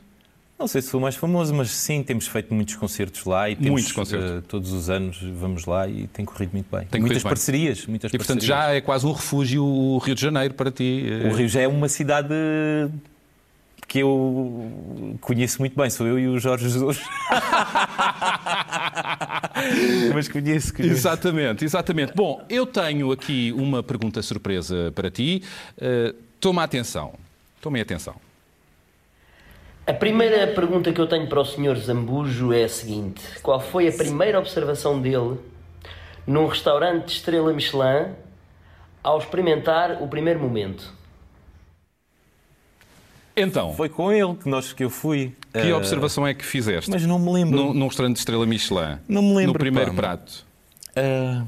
Não 0.57 0.67
sei 0.67 0.81
se 0.81 0.87
sou 0.87 1.01
mais 1.01 1.15
famoso, 1.15 1.53
mas 1.53 1.69
sim, 1.69 2.01
temos 2.01 2.27
feito 2.27 2.53
muitos 2.53 2.75
concertos 2.75 3.25
lá 3.25 3.49
e 3.49 3.55
temos, 3.57 3.71
Muitos 3.71 3.91
concertos. 3.91 4.39
uh, 4.39 4.41
todos 4.43 4.71
os 4.71 4.89
anos 4.89 5.17
vamos 5.21 5.65
lá 5.65 5.85
e 5.87 6.07
tem 6.07 6.23
corrido 6.23 6.51
muito 6.53 6.67
bem. 6.73 6.87
Tem 6.87 7.01
muitas 7.01 7.21
corrido 7.21 7.23
bem. 7.23 7.29
parcerias, 7.29 7.85
muitas 7.85 8.13
E 8.13 8.17
portanto 8.17 8.37
parcerias. 8.37 8.65
já 8.67 8.73
é 8.73 8.79
quase 8.79 9.05
um 9.05 9.11
refúgio 9.11 9.65
o 9.65 9.97
Rio 9.97 10.15
de 10.15 10.21
Janeiro 10.21 10.53
para 10.53 10.71
ti. 10.71 11.03
O 11.29 11.35
Rio 11.35 11.47
já 11.49 11.59
é 11.59 11.67
uma 11.67 11.89
cidade 11.89 12.33
que 13.87 13.99
eu 13.99 15.17
conheço 15.21 15.59
muito 15.59 15.75
bem, 15.75 15.89
sou 15.89 16.07
eu 16.07 16.17
e 16.17 16.27
o 16.27 16.39
Jorge 16.39 16.69
Jesus. 16.69 17.01
Mas 20.13 20.27
conheço, 20.27 20.73
conheço. 20.73 20.93
Exatamente, 20.95 21.65
exatamente. 21.65 22.13
Bom, 22.15 22.43
eu 22.49 22.65
tenho 22.65 23.11
aqui 23.11 23.51
uma 23.55 23.83
pergunta 23.83 24.21
surpresa 24.21 24.91
para 24.95 25.09
ti. 25.11 25.43
Uh, 25.77 26.15
toma 26.39 26.63
atenção. 26.63 27.13
Tomem 27.61 27.81
atenção. 27.81 28.15
A 29.87 29.93
primeira 29.93 30.47
pergunta 30.47 30.91
que 30.91 30.99
eu 30.99 31.07
tenho 31.07 31.27
para 31.27 31.39
o 31.41 31.45
Sr. 31.45 31.75
Zambujo 31.77 32.51
é 32.51 32.63
a 32.63 32.69
seguinte: 32.69 33.21
Qual 33.43 33.59
foi 33.59 33.87
a 33.87 33.91
primeira 33.91 34.39
observação 34.39 34.99
dele 34.99 35.37
num 36.25 36.47
restaurante 36.47 37.05
de 37.05 37.11
estrela 37.11 37.53
Michelin 37.53 38.13
ao 39.03 39.19
experimentar 39.19 40.01
o 40.01 40.07
primeiro 40.07 40.39
momento? 40.39 40.91
Então, 43.37 43.73
Foi 43.73 43.89
com 43.89 44.11
ele 44.13 44.33
que, 44.35 44.47
nós, 44.49 44.71
que 44.71 44.83
eu 44.83 44.89
fui. 44.89 45.33
que 45.51 45.59
Eh, 45.59 45.73
observação 45.73 46.25
é 46.25 46.33
que 46.33 46.45
fizeste? 46.45 46.89
Mas 46.89 47.05
não 47.05 47.19
me 47.19 47.31
lembro. 47.33 47.55
Num, 47.57 47.73
num 47.73 47.87
restaurante 47.87 48.13
de 48.13 48.19
estrela 48.19 48.45
Michelin. 48.45 48.97
Não 49.09 49.21
me 49.21 49.35
lembro, 49.35 49.53
No 49.53 49.59
primeiro 49.59 49.91
pá. 49.91 49.97
prato. 49.97 50.45
Eh, 50.95 51.41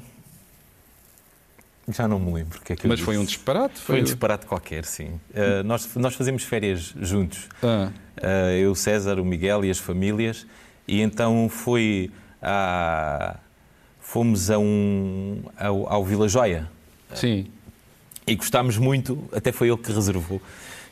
já 1.90 2.08
não 2.08 2.20
me 2.20 2.34
lembro 2.34 2.60
o 2.60 2.62
que 2.62 2.74
é 2.74 2.76
que 2.76 2.86
eu 2.86 2.90
Mas 2.90 3.00
foi 3.00 3.18
um 3.18 3.22
disse. 3.22 3.36
disparate? 3.38 3.80
Foi 3.80 4.02
um 4.02 4.04
disparate 4.04 4.46
qualquer, 4.46 4.84
sim. 4.86 5.20
Eh, 5.34 5.64
nós, 5.64 5.96
nós 5.96 6.16
fazemos 6.16 6.44
férias 6.44 6.94
juntos. 7.00 7.48
Ah, 7.64 7.90
Uh, 8.18 8.50
eu, 8.60 8.74
César, 8.74 9.20
o 9.20 9.24
Miguel 9.24 9.64
e 9.64 9.70
as 9.70 9.78
famílias, 9.78 10.48
e 10.88 11.02
então 11.02 11.48
foi 11.48 12.10
a, 12.42 13.36
fomos 14.02 14.50
a 14.50 14.58
um, 14.58 15.44
ao, 15.56 15.88
ao 15.88 16.04
Vila 16.04 16.28
Joia 16.28 16.68
sim. 17.14 17.46
e 18.26 18.34
gostámos 18.36 18.76
muito, 18.80 19.30
até 19.32 19.52
foi 19.52 19.68
ele 19.70 19.78
que 19.78 19.92
reservou, 19.92 20.42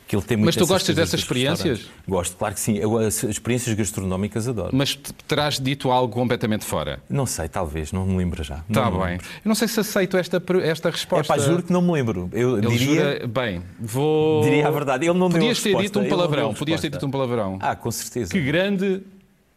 que 0.06 0.14
ele 0.14 0.22
tem 0.22 0.36
Mas 0.36 0.54
tu 0.54 0.66
gostas 0.66 0.94
dessas 0.94 1.18
experiências? 1.20 1.86
Gosto, 2.06 2.36
claro 2.36 2.54
que 2.54 2.60
sim. 2.60 2.76
Eu, 2.76 2.96
as 2.98 3.22
experiências 3.24 3.74
gastronómicas 3.74 4.46
adoro. 4.46 4.70
Mas 4.72 4.94
te- 4.94 5.12
terás 5.26 5.58
dito 5.58 5.90
algo 5.90 6.12
completamente 6.14 6.64
fora. 6.64 7.00
Não 7.10 7.26
sei, 7.26 7.48
talvez, 7.48 7.90
não 7.90 8.06
me 8.06 8.16
lembro 8.16 8.44
já. 8.44 8.62
Está 8.68 8.88
bem. 8.90 9.00
lembro. 9.00 9.26
Eu 9.44 9.48
não 9.48 9.54
sei 9.56 9.66
se 9.66 9.80
aceito 9.80 10.16
esta, 10.16 10.40
esta 10.62 10.88
É 10.88 10.92
resposta. 10.92 11.34
pá, 11.34 11.38
juro 11.40 11.62
que 11.62 11.72
não 11.72 11.82
me 11.82 11.90
lembro. 11.92 12.28
Eu 12.32 12.58
Ele 12.58 12.68
diria, 12.68 13.18
jura- 13.18 13.26
Bem, 13.26 13.62
vou. 13.80 14.42
diria 14.44 14.68
a 14.68 14.70
verdade. 14.70 15.06
Ele 15.06 15.18
não 15.18 15.28
Podias 15.30 15.60
ter 15.60 15.76
dito 15.76 15.98
um 15.98 16.08
palavrão. 16.08 16.54
Podias 16.54 16.80
ter 16.80 16.90
dito 16.90 17.04
um 17.06 17.10
palavrão. 17.10 17.58
Ah, 17.60 17.74
com 17.74 17.90
certeza. 17.90 18.30
Que 18.30 18.40
grande. 18.40 19.02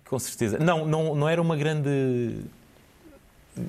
Com 0.10 0.18
certeza. 0.18 0.58
Não, 0.58 0.88
não, 0.88 1.14
não 1.14 1.30
era 1.30 1.40
uma 1.40 1.56
grande. 1.56 2.40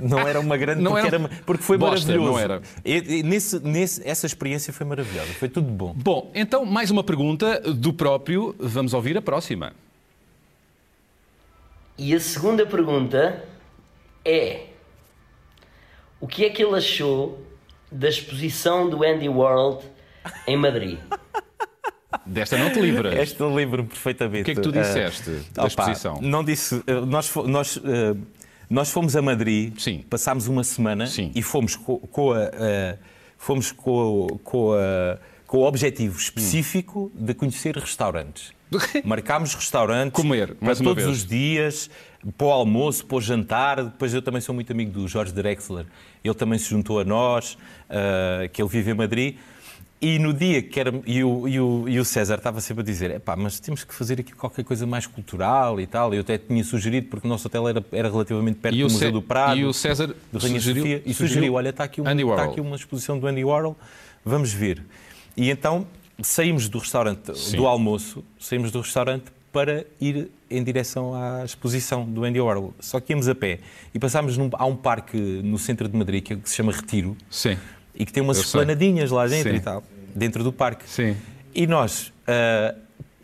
Não 0.01 0.21
era 0.21 0.39
uma 0.41 0.57
grande. 0.57 0.81
não 0.83 0.93
porque, 0.93 1.07
era- 1.07 1.17
era- 1.17 1.31
porque 1.45 1.63
foi 1.63 1.77
Bosta, 1.79 2.07
maravilhoso. 2.07 2.31
não 2.33 2.39
era. 2.39 2.63
E- 2.85 3.19
e 3.19 3.23
nesse, 3.23 3.59
nesse, 3.61 4.07
essa 4.09 4.27
experiência 4.27 4.73
foi 4.73 4.87
maravilhosa. 4.87 5.33
Foi 5.35 5.49
tudo 5.49 5.71
bom. 5.71 5.93
Bom, 5.97 6.31
então, 6.35 6.65
mais 6.65 6.91
uma 6.91 7.03
pergunta 7.05 7.61
do 7.61 7.93
próprio. 7.93 8.55
Vamos 8.59 8.95
ouvir 8.95 9.17
a 9.17 9.23
próxima. 9.23 9.73
E 11.99 12.15
a 12.15 12.21
segunda 12.21 12.65
pergunta 12.67 13.45
é: 14.25 14.67
O 16.21 16.27
que 16.27 16.45
é 16.45 16.51
que 16.51 16.63
ele 16.63 16.77
achou 16.77 17.45
da 17.93 18.09
exposição 18.09 18.89
do 18.89 19.05
Andy 19.05 19.29
World 19.29 19.85
em 20.47 20.57
Madrid? 20.57 20.99
Desta 22.27 22.57
não 22.59 22.71
te 22.73 22.81
livras. 22.81 23.15
Esta 23.15 23.43
eu 23.45 23.55
lembro-me 23.55 23.89
perfeitamente. 23.89 24.43
O 24.43 24.45
que 24.45 24.51
é 24.53 24.55
que 24.55 24.61
tu 24.61 24.69
Ah, 24.71 24.83
disseste 24.83 25.31
da 25.53 25.63
opa, 25.63 25.69
exposição? 25.69 26.19
Não 26.21 26.43
disse. 26.45 26.83
ah, 26.87 27.01
Nós, 27.07 27.33
nós, 27.47 27.79
ah, 27.85 28.17
nós 28.71 28.91
fomos 28.91 29.17
a 29.17 29.21
Madrid, 29.23 29.77
Sim. 29.79 30.05
passámos 30.09 30.47
uma 30.47 30.63
semana 30.65 31.07
Sim. 31.07 31.33
e 31.35 31.43
fomos 31.43 31.75
com, 31.77 31.99
com 31.99 32.33
a. 32.33 32.39
ah, 32.45 32.97
fomos 33.37 33.73
com, 33.73 34.39
com, 34.45 34.73
a- 34.75 35.19
com 35.47 35.59
o 35.59 35.67
objetivo 35.67 36.17
específico 36.19 37.11
de 37.15 37.35
conhecer 37.35 37.77
restaurantes. 37.77 38.53
Marcámos 39.05 39.53
restaurantes 39.55 40.13
Comer, 40.13 40.55
para 40.55 40.77
todos 40.77 41.03
vez. 41.03 41.09
os 41.09 41.27
dias, 41.27 41.91
para 42.39 42.47
o 42.47 42.51
almoço, 42.53 43.05
para 43.05 43.17
o 43.17 43.21
jantar. 43.21 43.83
Depois 43.83 44.15
eu 44.15 44.23
também 44.23 44.41
sou 44.41 44.55
muito 44.55 44.71
amigo 44.73 44.93
do 44.93 45.09
Jorge 45.09 45.33
Drexler. 45.33 45.87
Ele 46.23 46.35
também 46.35 46.57
se 46.57 46.71
juntou 46.71 47.01
a 47.01 47.05
nós, 47.05 47.59
ah, 47.89 48.47
que 48.53 48.63
ele 48.63 48.69
vive 48.69 48.93
em 48.93 48.95
Madrid. 48.95 49.37
E 50.03 50.19
no 50.19 50.33
dia 50.33 50.63
que 50.63 50.81
era. 50.81 50.93
E 51.07 51.23
o, 51.23 51.47
e 51.47 51.61
o, 51.61 51.89
e 51.89 52.01
o 52.01 52.05
César 52.05 52.37
estava 52.37 52.61
sempre 52.61 52.83
a 52.83 52.85
dizer: 52.85 53.11
epá, 53.11 53.37
mas 53.37 53.61
temos 53.61 53.85
que 53.85 53.93
fazer 53.93 54.19
aqui 54.19 54.33
qualquer 54.33 54.65
coisa 54.65 54.87
mais 54.87 55.07
cultural 55.07 55.79
e 55.79 55.87
tal. 55.87 56.15
Eu 56.15 56.23
até 56.23 56.39
tinha 56.39 56.65
sugerido, 56.65 57.09
porque 57.09 57.27
o 57.27 57.31
nosso 57.31 57.47
hotel 57.49 57.69
era, 57.69 57.85
era 57.93 58.11
relativamente 58.11 58.59
perto 58.59 58.75
E 58.77 58.83
do 58.83 58.91
Museu 58.91 59.13
do 59.13 59.21
Prado. 59.21 59.59
e 59.59 59.65
o 59.65 59.73
César 59.75 60.15
do 60.33 60.39
Rainha 60.39 60.59
sugeriu, 60.59 60.83
Sofia, 60.83 61.03
e 61.05 61.13
sugeriu, 61.13 61.55
olha, 61.55 61.69
está 61.69 61.85
aqui, 61.85 62.01
uma, 62.01 62.13
está 62.15 62.45
aqui 62.45 62.61
uma 62.61 62.77
exposição 62.77 63.19
do 63.19 63.27
Andy 63.27 63.45
Warhol, 63.45 63.77
vamos 64.25 64.53
ver. 64.53 64.83
E 65.37 65.51
então 65.51 65.87
saímos 66.23 66.69
do 66.69 66.79
restaurante, 66.79 67.37
Sim. 67.37 67.57
do 67.59 67.67
almoço, 67.67 68.25
saímos 68.39 68.71
do 68.71 68.81
restaurante 68.81 69.25
para 69.53 69.85
ir 70.01 70.31
em 70.51 70.63
direção 70.63 71.15
à 71.15 71.45
exposição 71.45 72.05
do 72.05 72.25
Andy 72.25 72.41
Warhol. 72.41 72.73
Só 72.81 73.01
que 73.01 73.13
íamos 73.13 73.29
a 73.29 73.35
pé 73.35 73.61
e 73.93 73.99
passámos 73.99 74.37
num, 74.37 74.49
há 74.53 74.65
um 74.65 74.77
parque 74.77 75.17
no 75.17 75.59
centro 75.59 75.89
de 75.89 75.97
Madrid 75.97 76.23
que 76.23 76.41
se 76.49 76.57
chama 76.57 76.73
Retiro 76.73 77.17
Sim. 77.29 77.57
E 77.95 78.05
que 78.05 78.13
tem 78.13 78.23
umas 78.23 78.37
Eu 78.39 78.43
sei. 78.45 78.49
esplanadinhas 78.61 79.11
lá 79.11 79.27
dentro 79.27 79.51
Sim. 79.51 79.57
e 79.57 79.61
tal, 79.61 79.83
dentro 80.15 80.43
do 80.45 80.53
parque. 80.53 80.85
Sim. 80.89 81.17
E 81.55 81.67
nós, 81.67 82.13
ah, 82.27 82.75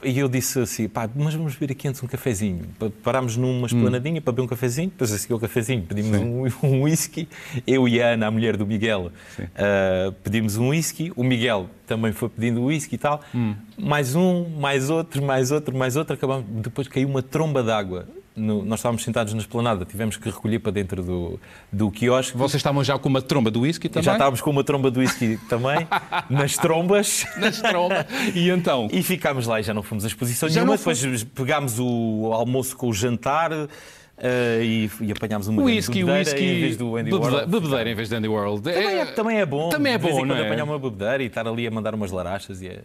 e 0.04 0.18
eu 0.18 0.28
disse 0.28 0.58
assim, 0.60 0.88
pá, 0.88 1.08
mas 1.16 1.34
vamos 1.34 1.54
beber 1.54 1.72
aqui 1.72 1.88
antes 1.88 2.02
um 2.02 2.06
cafezinho. 2.06 2.66
Pa- 2.78 2.90
Parámos 3.02 3.36
numa 3.36 3.66
esplanadinha 3.66 4.20
para 4.20 4.30
beber 4.32 4.42
um 4.42 4.46
cafezinho, 4.46 4.88
depois 4.90 5.10
a 5.10 5.16
seguir 5.18 5.32
o 5.34 5.38
cafezinho 5.38 5.82
pedimos 5.82 6.18
um, 6.20 6.44
um 6.68 6.82
whisky. 6.82 7.26
Eu 7.66 7.88
e 7.88 8.00
a 8.02 8.08
Ana, 8.10 8.26
a 8.26 8.30
mulher 8.30 8.56
do 8.56 8.66
Miguel, 8.66 9.10
ah, 9.56 10.12
pedimos 10.22 10.56
um 10.58 10.68
whisky. 10.68 11.12
O 11.16 11.24
Miguel 11.24 11.68
também 11.86 12.12
foi 12.12 12.28
pedindo 12.28 12.62
whisky 12.64 12.96
e 12.96 12.98
tal. 12.98 13.22
Mais 13.78 14.14
um, 14.14 14.48
mais 14.60 14.90
outro, 14.90 15.22
mais 15.24 15.50
outro, 15.50 15.74
mais 15.76 15.96
outro. 15.96 16.14
Acabamos, 16.14 16.44
depois 16.62 16.88
caiu 16.88 17.08
uma 17.08 17.22
tromba 17.22 17.62
d'água. 17.62 18.06
No- 18.36 18.62
nós 18.64 18.80
estávamos 18.80 19.02
sentados 19.02 19.32
na 19.32 19.40
esplanada, 19.40 19.84
tivemos 19.86 20.16
que 20.18 20.28
recolher 20.28 20.58
para 20.58 20.70
dentro 20.72 21.02
do, 21.02 21.40
do 21.72 21.90
quiosque. 21.90 22.36
Vocês 22.36 22.56
estavam 22.60 22.84
já 22.84 22.98
com 22.98 23.08
uma 23.08 23.22
tromba 23.22 23.50
do 23.50 23.60
whisky 23.62 23.88
também? 23.88 24.04
Já 24.04 24.12
estávamos 24.12 24.40
com 24.42 24.50
uma 24.50 24.62
tromba 24.62 24.90
de 24.90 24.98
whisky 25.00 25.38
também, 25.48 25.86
nas 26.28 26.54
trombas. 26.56 27.24
Nas 27.38 27.60
trombas. 27.62 28.04
E 28.34 28.50
então? 28.50 28.88
E 28.92 29.02
ficámos 29.02 29.46
lá 29.46 29.58
e 29.60 29.62
já 29.62 29.72
não 29.72 29.82
fomos 29.82 30.04
à 30.04 30.06
exposição 30.08 30.48
Já 30.48 30.56
nenhuma. 30.60 30.76
Depois 30.76 31.24
pegámos 31.34 31.78
o 31.80 32.30
almoço 32.34 32.76
com 32.76 32.88
o 32.88 32.92
jantar 32.92 33.50
eh, 34.18 34.60
e, 34.62 34.90
e 35.00 35.12
apanhámos 35.12 35.48
uma 35.48 35.62
Whisky, 35.62 36.00
bebedeira 36.04 36.18
whisky. 36.30 36.44
em 36.44 36.60
vez 36.60 36.76
do 36.76 36.96
Andy 36.96 37.12
Warhol. 37.14 37.46
Bebedeira 37.46 37.90
em 37.90 37.94
vez 37.94 38.08
de 38.08 38.14
Andy 38.16 38.28
World. 38.28 38.62
Também 38.62 38.98
é, 38.98 39.04
também 39.06 39.38
é 39.38 39.46
bom. 39.46 39.68
Também 39.70 39.92
é 39.94 39.98
De 39.98 40.02
vez 40.04 40.14
em 40.14 40.18
bom, 40.18 40.22
quando 40.26 40.36
não 40.36 40.44
é? 40.44 40.46
apanhar 40.46 40.64
uma 40.64 40.78
bebedeira 40.78 41.22
e 41.22 41.26
estar 41.26 41.46
ali 41.48 41.66
a 41.66 41.70
mandar 41.70 41.94
umas 41.94 42.10
larachas 42.10 42.60
e 42.62 42.68
é, 42.68 42.80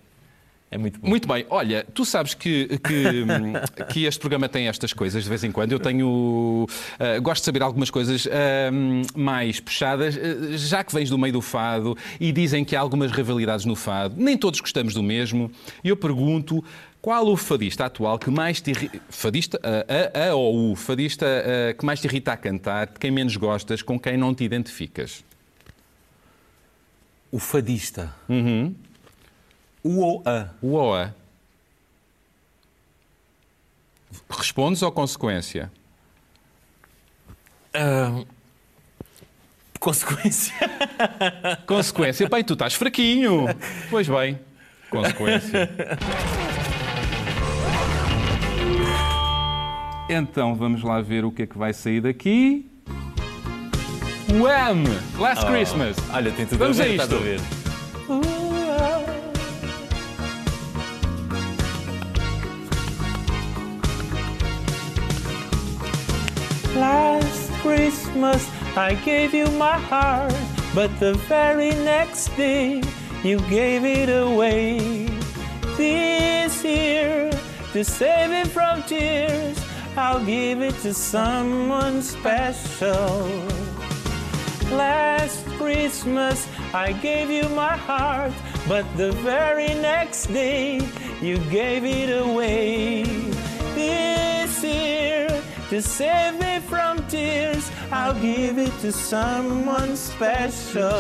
é 0.72 0.78
muito 0.78 1.02
bom. 1.02 1.10
Muito 1.10 1.28
bem, 1.28 1.46
olha, 1.50 1.86
tu 1.94 2.06
sabes 2.06 2.34
que, 2.34 2.80
que, 2.80 3.26
que 3.92 4.06
este 4.06 4.22
programa 4.22 4.48
tem 4.48 4.70
estas 4.70 4.94
coisas 4.94 5.22
de 5.22 5.30
vez 5.30 5.44
em 5.44 5.52
quando. 5.52 5.74
Eu 5.74 5.80
tenho. 5.80 6.66
ah, 6.98 7.20
gosto 7.20 7.42
de 7.42 7.46
saber 7.46 7.62
algumas 7.62 7.90
coisas 7.90 8.26
hum, 8.72 9.02
mais 9.14 9.60
puxadas, 9.60 10.18
ah, 10.18 10.56
já 10.56 10.82
que 10.82 10.94
vens 10.94 11.10
do 11.10 11.18
meio 11.18 11.34
do 11.34 11.42
fado 11.42 11.98
e 12.22 12.32
dizem 12.32 12.64
que 12.64 12.74
há 12.74 12.80
algumas 12.80 13.12
rivalidades 13.12 13.66
no 13.66 13.76
fado. 13.76 14.16
Nem 14.18 14.38
todos 14.38 14.62
gostamos 14.62 14.94
do 14.94 15.04
mesmo. 15.04 15.52
E 15.84 15.90
eu 15.90 15.98
pergunto. 15.98 16.64
Qual 17.02 17.28
o 17.30 17.36
fadista 17.36 17.86
atual 17.86 18.20
que 18.20 18.30
mais 18.30 18.62
te 18.62 18.70
irrita, 18.70 19.00
fadista, 19.10 19.60
a, 20.14 20.36
ou 20.36 20.72
o 20.72 20.76
fadista 20.76 21.26
que 21.76 21.84
mais 21.84 22.00
te 22.00 22.06
irrita 22.06 22.34
a 22.34 22.38
cantar, 22.38 22.86
de 22.86 23.00
quem 23.00 23.10
menos 23.10 23.36
gostas, 23.36 23.82
com 23.82 24.00
quem 24.00 24.16
não 24.16 24.36
te 24.36 24.44
identificas? 24.44 25.24
O 27.32 27.40
fadista. 27.40 28.14
Uhum. 28.30 28.76
O 29.84 30.00
ou 30.02 30.24
a. 30.26 30.50
O 30.62 30.72
ou 30.74 30.96
a? 30.96 31.13
Respondes 34.30 34.82
ou 34.82 34.91
consequência? 34.91 35.72
Ah, 37.74 38.24
consequência. 39.80 40.54
Consequência, 41.65 42.28
bem, 42.28 42.44
tu 42.44 42.54
estás 42.54 42.74
fraquinho. 42.74 43.46
Pois 43.89 44.08
bem, 44.08 44.39
consequência. 44.89 45.70
Então 50.10 50.56
vamos 50.56 50.84
lá 50.84 51.02
ver 51.02 51.24
o 51.24 51.32
que 51.32 51.44
é 51.44 51.48
que 51.48 51.58
vai 51.58 51.74
sair 51.74 52.02
daqui. 52.02 52.70
Wham! 54.30 54.84
Last 55.17 55.46
Christmas. 55.46 55.96
Olha, 56.13 56.32
tem 56.32 56.46
tudo 56.46 56.60
Vamos 56.60 56.80
a 56.80 56.84
a 56.84 56.86
ver, 56.86 57.00
a 57.00 57.04
isto. 57.04 57.17
ver. 57.20 57.39
Last 66.82 67.52
Christmas 67.62 68.50
I 68.76 68.96
gave 68.96 69.36
you 69.36 69.46
my 69.52 69.78
heart, 69.78 70.34
but 70.74 70.89
the 71.00 71.13
very 71.30 71.76
next 71.76 72.36
day 72.36 72.82
you 73.24 73.39
gave 73.41 73.86
it 73.86 74.10
away. 74.10 74.80
This 75.78 76.63
year, 76.63 77.30
to 77.74 77.84
save 77.86 78.32
it 78.32 78.48
from 78.48 78.82
tears, 78.82 79.63
I'll 79.96 80.26
give 80.26 80.62
it 80.62 80.74
to 80.82 80.91
someone 80.91 82.02
special. 82.02 83.30
Last 84.72 85.46
Christmas 85.60 86.48
I 86.74 86.94
gave 86.94 87.30
you 87.30 87.48
my 87.50 87.78
heart, 87.78 88.34
but 88.67 88.86
the 88.98 89.12
very 89.22 89.76
next 89.76 90.34
day 90.34 90.82
you 91.22 91.38
gave 91.52 91.86
it 91.86 92.10
away. 92.26 93.04
This 93.76 94.63
year, 94.63 94.90
to 95.72 95.82
save 95.82 96.38
me 96.38 96.60
from 96.68 96.98
tears, 97.08 97.72
I'll 97.94 98.14
give 98.14 98.58
it 98.60 98.72
to 98.82 98.92
someone 98.92 99.96
special. 99.96 100.92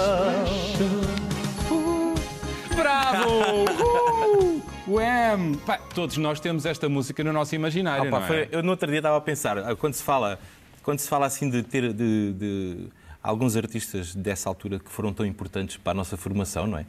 Bravo! 2.73 3.65
Uhul! 3.67 4.61
Wham! 4.87 5.55
Pá, 5.65 5.77
todos 5.93 6.15
nós 6.15 6.39
temos 6.39 6.65
esta 6.65 6.87
música 6.87 7.21
no 7.21 7.33
nosso 7.33 7.53
imaginário, 7.53 8.07
Opa, 8.07 8.19
não 8.19 8.25
é? 8.25 8.27
foi- 8.27 8.47
eu 8.49 8.63
no 8.63 8.71
outro 8.71 8.87
dia 8.87 8.99
estava 8.99 9.17
a 9.17 9.21
pensar, 9.21 9.57
ah, 9.57 9.75
quando 9.75 9.93
se 9.93 10.03
fala, 10.03 10.39
quando 10.83 10.99
se 10.99 11.09
fala 11.09 11.25
assim 11.25 11.49
de 11.49 11.63
ter 11.63 11.91
de, 11.91 12.31
de 12.31 12.77
alguns 13.21 13.57
artistas 13.57 14.15
dessa 14.15 14.47
altura 14.47 14.79
que 14.79 14.89
foram 14.89 15.11
tão 15.11 15.25
importantes 15.25 15.75
para 15.75 15.91
a 15.91 15.95
nossa 15.95 16.15
formação, 16.15 16.65
não 16.65 16.77
é? 16.77 16.85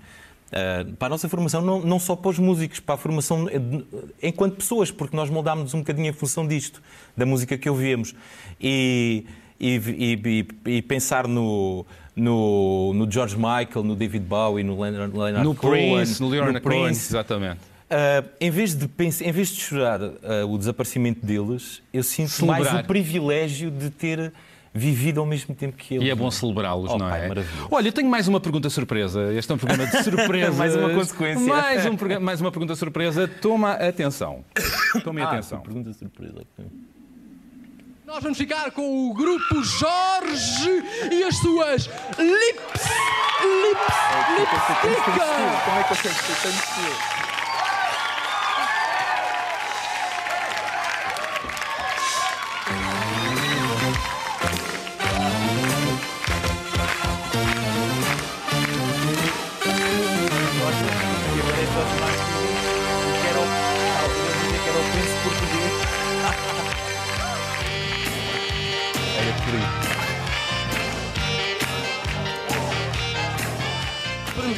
Ah, 0.53 0.85
para 0.99 1.07
a 1.07 1.09
nossa 1.11 1.29
formação, 1.29 1.63
não, 1.63 1.81
não 1.81 1.99
só 1.99 2.15
para 2.15 2.31
os 2.31 2.39
músicos, 2.39 2.79
para 2.79 2.95
a 2.97 2.99
formação 2.99 3.49
eh, 3.49 3.59
de- 3.59 3.85
enquanto 4.23 4.57
pessoas, 4.57 4.91
porque 4.91 5.17
nós 5.17 5.31
moldámos 5.31 5.73
um 5.73 5.79
bocadinho 5.79 6.09
em 6.09 6.13
função 6.13 6.47
disto, 6.47 6.83
da 7.17 7.25
música 7.25 7.57
que 7.57 7.71
ouvimos. 7.71 8.15
E, 8.61 9.25
e, 9.59 9.81
e- 10.67 10.71
e- 10.77 10.83
pensar 10.83 11.27
no, 11.27 11.87
no, 12.15 12.93
no 12.95 13.11
George 13.11 13.37
Michael, 13.37 13.83
no 13.85 13.97
David 13.97 14.25
Bowie, 14.27 14.63
no 14.63 14.79
Leonard, 14.81 15.17
Leonard 15.17 15.45
No 15.45 15.55
Cohen, 15.55 15.95
Prince, 15.97 16.21
no 16.21 16.29
Leonard 16.29 16.61
Cohen, 16.61 16.83
Prince, 16.85 17.09
exatamente. 17.11 17.61
Uh, 17.91 18.27
em, 18.41 18.51
vez 18.51 18.75
de 18.75 18.89
pens- 18.89 19.21
em 19.21 19.31
vez 19.33 19.49
de 19.49 19.61
chorar 19.61 20.01
uh, 20.03 20.13
o 20.49 20.57
desaparecimento 20.59 21.25
deles, 21.25 21.83
eu 21.93 22.03
sinto 22.03 22.31
Celebrar. 22.31 22.73
mais 22.73 22.85
o 22.85 22.87
privilégio 22.87 23.71
de 23.71 23.91
ter 23.91 24.33
vivido 24.75 25.21
ao 25.21 25.27
mesmo 25.27 25.55
tempo 25.55 25.77
que 25.77 25.95
eles. 25.97 26.07
E 26.07 26.11
é 26.11 26.15
bom 26.15 26.31
celebrá-los, 26.31 26.91
Oh, 26.91 26.99
não 26.99 27.09
pai, 27.09 27.25
é? 27.25 27.29
maravilhoso. 27.29 27.69
Olha, 27.71 27.89
eu 27.89 27.93
tenho 27.93 28.09
mais 28.09 28.27
uma 28.29 28.41
pergunta 28.41 28.71
surpresa. 28.71 29.33
Este 29.35 29.53
é 29.53 29.55
um 29.55 29.59
programa 29.59 29.87
de 29.87 30.01
surpresa. 30.05 30.53
Mais 30.53 30.75
uma 30.75 30.91
consequência. 30.91 31.47
Mais, 31.47 31.85
um 31.87 32.21
mais 32.21 32.41
uma 32.41 32.51
pergunta 32.51 32.75
surpresa. 32.75 33.29
Toma 33.29 33.73
atenção. 33.73 34.45
Tome 35.05 35.21
Ah, 35.23 35.29
atenção. 35.29 35.61
Pergunta 35.61 35.93
surpresa. 35.93 36.43
Nós 38.07 38.23
vamos 38.23 38.37
ficar 38.37 38.71
com 38.73 39.09
o 39.11 39.15
grupo 39.15 39.63
Jorge 39.63 40.83
e 41.11 41.23
as 41.25 41.37
suas 41.37 41.87
lips, 42.19 42.83
lips, 43.41 43.97
lipstica. 44.39 45.25
Como 45.65 45.79
é 45.79 45.83
que 45.85 45.93
eu 45.93 45.97
sei 45.97 46.11
que 46.11 46.19
tu 46.19 47.22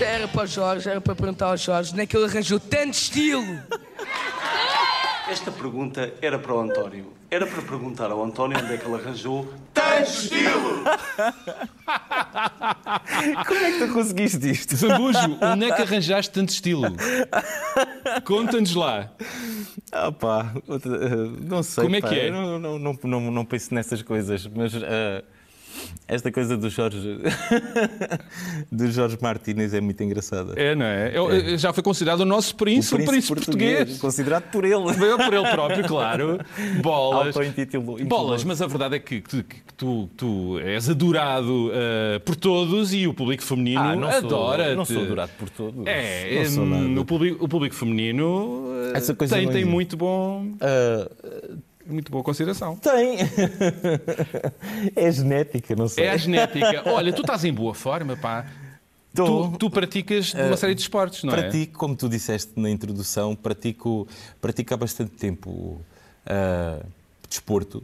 Era 0.02 0.26
para 0.28 0.42
o 0.42 0.46
Jorge, 0.46 0.88
era 0.88 1.00
para 1.00 1.14
perguntar 1.14 1.46
ao 1.46 1.56
Jorge, 1.56 1.92
onde 1.92 2.02
é 2.02 2.06
que 2.06 2.16
ele 2.16 2.24
arranjou 2.26 2.58
tanto 2.58 2.94
estilo? 2.94 3.44
Esta 5.28 5.50
pergunta 5.50 6.12
era 6.20 6.38
para 6.38 6.54
o 6.54 6.60
António. 6.60 7.12
Era 7.30 7.46
para 7.46 7.62
perguntar 7.62 8.10
ao 8.10 8.22
António 8.22 8.58
onde 8.58 8.74
é 8.74 8.76
que 8.76 8.86
ele 8.86 8.94
arranjou 8.94 9.52
tanto 9.72 10.10
estilo. 10.10 10.84
Como 13.46 13.60
é 13.60 13.72
que 13.72 13.86
tu 13.86 13.92
conseguiste 13.92 14.50
isto? 14.50 14.76
Zambujo, 14.76 15.38
onde 15.40 15.64
é 15.64 15.74
que 15.74 15.82
arranjaste 15.82 16.32
tanto 16.32 16.50
estilo? 16.50 16.82
Conta-nos 18.24 18.74
lá. 18.74 19.10
Ah 19.90 20.12
pá, 20.12 20.52
eh, 20.68 20.78
não 21.40 21.62
sei. 21.62 21.84
Como 21.84 21.96
é 21.96 22.00
pá, 22.00 22.08
que 22.08 22.14
é? 22.14 22.28
eu 22.28 22.32
Não, 22.32 22.58
não, 22.58 22.78
não, 22.78 22.98
não, 23.02 23.20
não 23.30 23.44
penso 23.44 23.74
nessas 23.74 24.02
coisas, 24.02 24.46
mas 24.46 24.72
eh, 24.74 25.24
esta 26.08 26.30
coisa 26.32 26.56
do 26.56 26.68
Jorge 26.70 27.18
do 28.70 28.90
Jorge 28.90 29.18
Martínez 29.20 29.72
é 29.74 29.80
muito 29.80 30.02
engraçada. 30.02 30.52
É, 30.56 30.74
não 30.74 30.84
é? 30.84 31.12
Eu- 31.16 31.56
Já 31.58 31.72
foi 31.72 31.82
considerado 31.82 32.20
o 32.20 32.24
nosso 32.24 32.54
príncipe, 32.56 33.02
o 33.02 33.06
príncipe, 33.06 33.34
português. 33.34 33.98
considerado 33.98 34.50
por 34.50 34.64
ele. 34.64 34.92
Veio 34.92 35.16
por 35.16 35.32
ele 35.32 35.48
próprio, 35.50 35.84
claro. 35.86 36.38
Bolas. 36.82 37.34
Bolas, 38.06 38.44
mas 38.44 38.60
a 38.62 38.66
verdade 38.66 38.96
é 38.96 38.98
que, 38.98 39.20
que- 39.20 39.42
que 39.42 39.56
tu, 39.76 40.08
tu 40.16 40.58
és 40.60 40.88
adorado 40.88 41.70
eh, 41.72 42.18
por 42.24 42.36
todos 42.36 42.92
e 42.94 43.06
o 43.06 43.14
público 43.14 43.42
feminino 43.42 43.80
Ah, 43.80 43.96
não 43.96 44.08
sou- 44.10 44.18
adora. 44.18 44.74
não 44.74 44.84
sou 44.84 45.02
adorado 45.02 45.32
por 45.38 45.48
todos. 45.50 45.86
É, 45.86 46.38
Não 46.44 46.50
sou 46.50 46.64
hum, 46.64 46.88
nada. 46.88 47.00
o, 47.00 47.04
público, 47.04 47.44
o 47.44 47.48
público 47.48 47.74
feminino 47.74 48.64
Essa 48.94 49.14
coisa 49.14 49.36
tem, 49.36 49.46
tem 49.46 49.56
existe. 49.58 49.70
muito, 49.70 49.96
bom, 49.96 50.52
Ah, 50.60 51.08
muito 51.86 52.10
boa 52.10 52.24
consideração. 52.24 52.76
tem. 52.76 53.18
é 54.96 55.10
genética, 55.10 55.74
não 55.76 55.88
sei. 55.88 56.04
É 56.04 56.10
a 56.10 56.16
genética. 56.16 56.82
Olha, 56.86 57.12
tu 57.12 57.20
estás 57.20 57.44
em 57.44 57.52
boa 57.52 57.74
forma, 57.74 58.16
pá. 58.16 58.46
Tô. 59.14 59.48
Tu, 59.50 59.58
tu 59.58 59.70
praticas 59.70 60.34
uma 60.34 60.56
série 60.56 60.74
de 60.74 60.80
esportes, 60.80 61.22
não 61.22 61.32
é? 61.34 61.42
Pratico, 61.42 61.78
como 61.78 61.94
tu 61.94 62.08
disseste 62.08 62.52
na 62.56 62.68
introdução, 62.68 63.36
pratico, 63.36 64.08
pratico 64.40 64.74
há 64.74 64.76
bastante 64.76 65.12
tempo 65.12 65.80
ah, 66.26 66.80
desporto. 67.28 67.82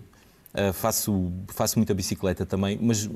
Ah, 0.53 0.73
faço, 0.73 1.33
faço 1.49 1.79
muita 1.79 1.95
bicicleta 1.95 2.45
também, 2.45 2.79
mas 2.81 3.09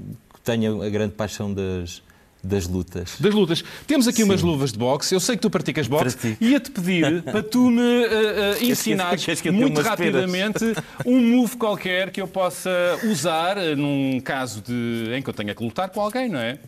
tenho 0.44 0.83
a 0.83 0.88
grande 0.88 1.14
paixão 1.14 1.53
das, 1.53 2.03
das 2.44 2.68
lutas. 2.68 3.16
Das 3.18 3.33
lutas. 3.33 3.64
Temos 3.87 4.07
aqui 4.07 4.22
umas 4.22 4.42
luvas 4.42 4.70
de 4.72 4.78
boxe. 4.78 5.14
Eu 5.14 5.20
sei 5.20 5.37
que 5.37 5.42
tu 5.42 5.48
praticas 5.48 5.88
boxe. 5.88 6.16
Pratico. 6.16 6.44
Ia-te 6.44 6.70
pedir 6.70 7.22
para 7.24 7.42
tu 7.42 7.70
me 7.70 7.80
uh, 7.80 8.61
uh, 8.61 9.42
dê 9.42 9.50
muito 9.50 9.80
rapidamente 9.80 10.64
um 11.07 11.20
move 11.20 11.57
qualquer 11.57 12.11
que 12.11 12.20
eu 12.20 12.28
possa 12.28 12.70
usar 13.04 13.57
uh, 13.57 13.74
num 13.74 14.20
caso 14.20 14.61
de, 14.61 15.11
em 15.14 15.22
que 15.22 15.30
eu 15.30 15.35
tenha 15.35 15.54
que 15.54 15.64
lutar 15.64 15.88
com 15.88 16.00
alguém, 16.00 16.28
não 16.28 16.38
é? 16.38 16.59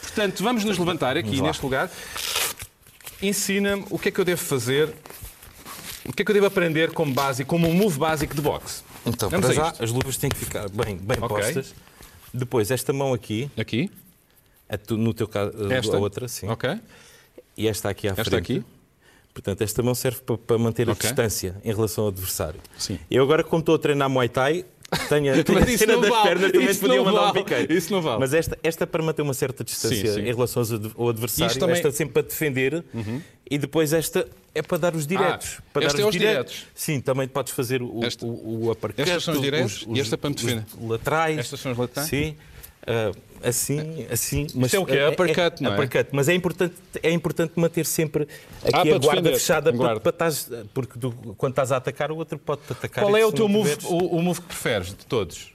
Portanto, 0.00 0.42
vamos 0.44 0.64
nos 0.64 0.78
levantar 0.78 1.16
aqui 1.16 1.40
neste 1.40 1.62
lugar. 1.62 1.90
Ensina-me 3.20 3.84
o 3.90 3.98
que 3.98 4.10
é 4.10 4.12
que 4.12 4.20
eu 4.20 4.24
devo 4.24 4.40
fazer, 4.40 4.94
o 6.04 6.12
que 6.12 6.22
é 6.22 6.24
que 6.24 6.30
eu 6.30 6.34
devo 6.34 6.46
aprender 6.46 6.92
como 6.92 7.12
básico, 7.12 7.48
como 7.48 7.68
um 7.68 7.74
move 7.74 7.98
básico 7.98 8.34
de 8.34 8.40
boxe. 8.40 8.82
Então, 9.04 9.28
Vamos 9.28 9.46
para 9.46 9.54
já, 9.54 9.74
as 9.80 9.90
luvas 9.90 10.16
têm 10.16 10.30
que 10.30 10.36
ficar 10.36 10.68
bem, 10.68 10.96
bem 10.96 11.18
Ok. 11.20 11.28
postas. 11.28 11.74
Depois, 12.32 12.70
esta 12.70 12.92
mão 12.92 13.12
aqui, 13.12 13.50
Aqui, 13.56 13.90
tu- 14.76 14.96
no 14.96 15.12
teu 15.14 15.26
caso, 15.28 15.52
esta. 15.72 15.96
a 15.96 16.00
outra, 16.00 16.28
sim. 16.28 16.48
Ok. 16.48 16.70
E 17.56 17.68
esta 17.68 17.88
aqui 17.88 18.08
à 18.08 18.10
Esta 18.12 18.24
frente. 18.24 18.36
aqui. 18.52 18.64
Portanto, 19.32 19.62
esta 19.62 19.82
mão 19.82 19.94
serve 19.94 20.20
para, 20.46 20.58
manter 20.58 20.88
a 20.88 20.92
distância 20.94 21.56
em 21.64 21.72
relação 21.74 22.04
ao 22.04 22.10
adversário. 22.10 22.60
Sim. 22.78 22.98
Eu 23.10 23.22
agora, 23.24 23.42
como 23.42 23.60
estou 23.60 23.74
a 23.74 23.78
treinar 23.78 24.08
Muay 24.08 24.28
Thai, 24.28 24.64
tenho, 25.08 25.32
tenho 25.42 25.58
Mas 25.60 25.74
a 25.74 25.78
cena 25.78 25.96
das 25.98 26.08
vale, 26.08 26.28
pernas, 26.28 26.52
também 26.52 26.70
isso 26.70 26.80
podia 26.80 27.02
mandar 27.02 27.20
um 27.20 27.32
vale, 27.32 27.44
piqueiro. 27.44 27.72
isso 27.72 27.92
não 27.92 28.00
vale. 28.00 28.20
Mas 28.20 28.32
esta, 28.32 28.56
esta 28.62 28.86
para 28.86 29.02
manter 29.02 29.22
uma 29.22 29.34
certa 29.34 29.64
distância 29.64 30.06
Sim, 30.06 30.14
sim. 30.14 30.20
em 30.20 30.32
relação 30.32 30.62
ao 30.96 31.08
adversário, 31.08 31.50
Isto 31.50 31.58
também- 31.58 31.74
esta 31.76 31.90
sempre 31.90 32.12
para 32.14 32.22
defender, 32.22 32.84
e 33.50 33.58
depois 33.58 33.92
esta 33.92 34.24
é 34.54 34.62
para 34.62 34.78
dar 34.78 34.94
os 34.94 35.04
diretos. 35.04 35.56
Ah, 35.58 35.62
para 35.72 35.86
esta 35.86 35.98
dar 35.98 36.04
é 36.04 36.06
os 36.06 36.12
diretos. 36.12 36.66
Sim, 36.72 37.00
também 37.00 37.26
podes 37.26 37.52
fazer 37.52 37.82
o, 37.82 38.04
Esta- 38.04 38.24
o, 38.24 38.66
o 38.66 38.70
uppercut, 38.70 39.02
Estas 39.02 39.24
são 39.24 39.34
os 39.34 39.40
diretos 39.40 39.84
e 39.88 39.98
esta 40.00 40.16
para 40.16 40.30
me 40.30 40.36
os 40.36 40.42
defender. 40.42 40.64
laterais. 40.80 41.38
Estas 41.38 41.58
são 41.58 41.72
os 41.72 41.78
laterais? 41.78 42.08
Sim. 42.08 42.36
Ah, 42.86 43.10
assim, 43.48 44.06
assim. 44.10 44.46
Mas 44.54 44.72
é 44.74 44.78
o 44.78 44.86
quê? 44.86 44.98
Uppercut, 45.06 45.62
não 45.62 45.72
é? 45.72 45.74
Uppercut. 45.74 46.08
Mas 46.12 46.28
é 46.28 46.34
importante, 46.34 46.74
é 47.02 47.10
importante 47.10 47.52
manter 47.56 47.86
sempre 47.86 48.24
aqui 48.62 48.72
Ah, 48.74 48.80
a 48.80 48.84
guarda 48.84 48.98
defender. 49.22 49.32
fechada 49.34 49.72
Guarda. 49.72 50.00
para, 50.00 50.12
para 50.12 50.28
estás, 50.28 50.50
porque 50.72 50.98
tu, 50.98 51.12
quando 51.36 51.52
estás 51.52 51.72
a 51.72 51.76
atacar, 51.76 52.10
o 52.10 52.16
outro 52.16 52.38
pode-te 52.38 52.72
atacar. 52.72 53.04
Qual 53.04 53.16
é 53.16 53.24
o 53.24 53.32
teu 53.32 53.48
move, 53.48 53.76
o, 53.84 54.16
o 54.18 54.22
move 54.22 54.40
que 54.40 54.46
preferes 54.48 54.88
de 54.88 55.06
todos? 55.06 55.53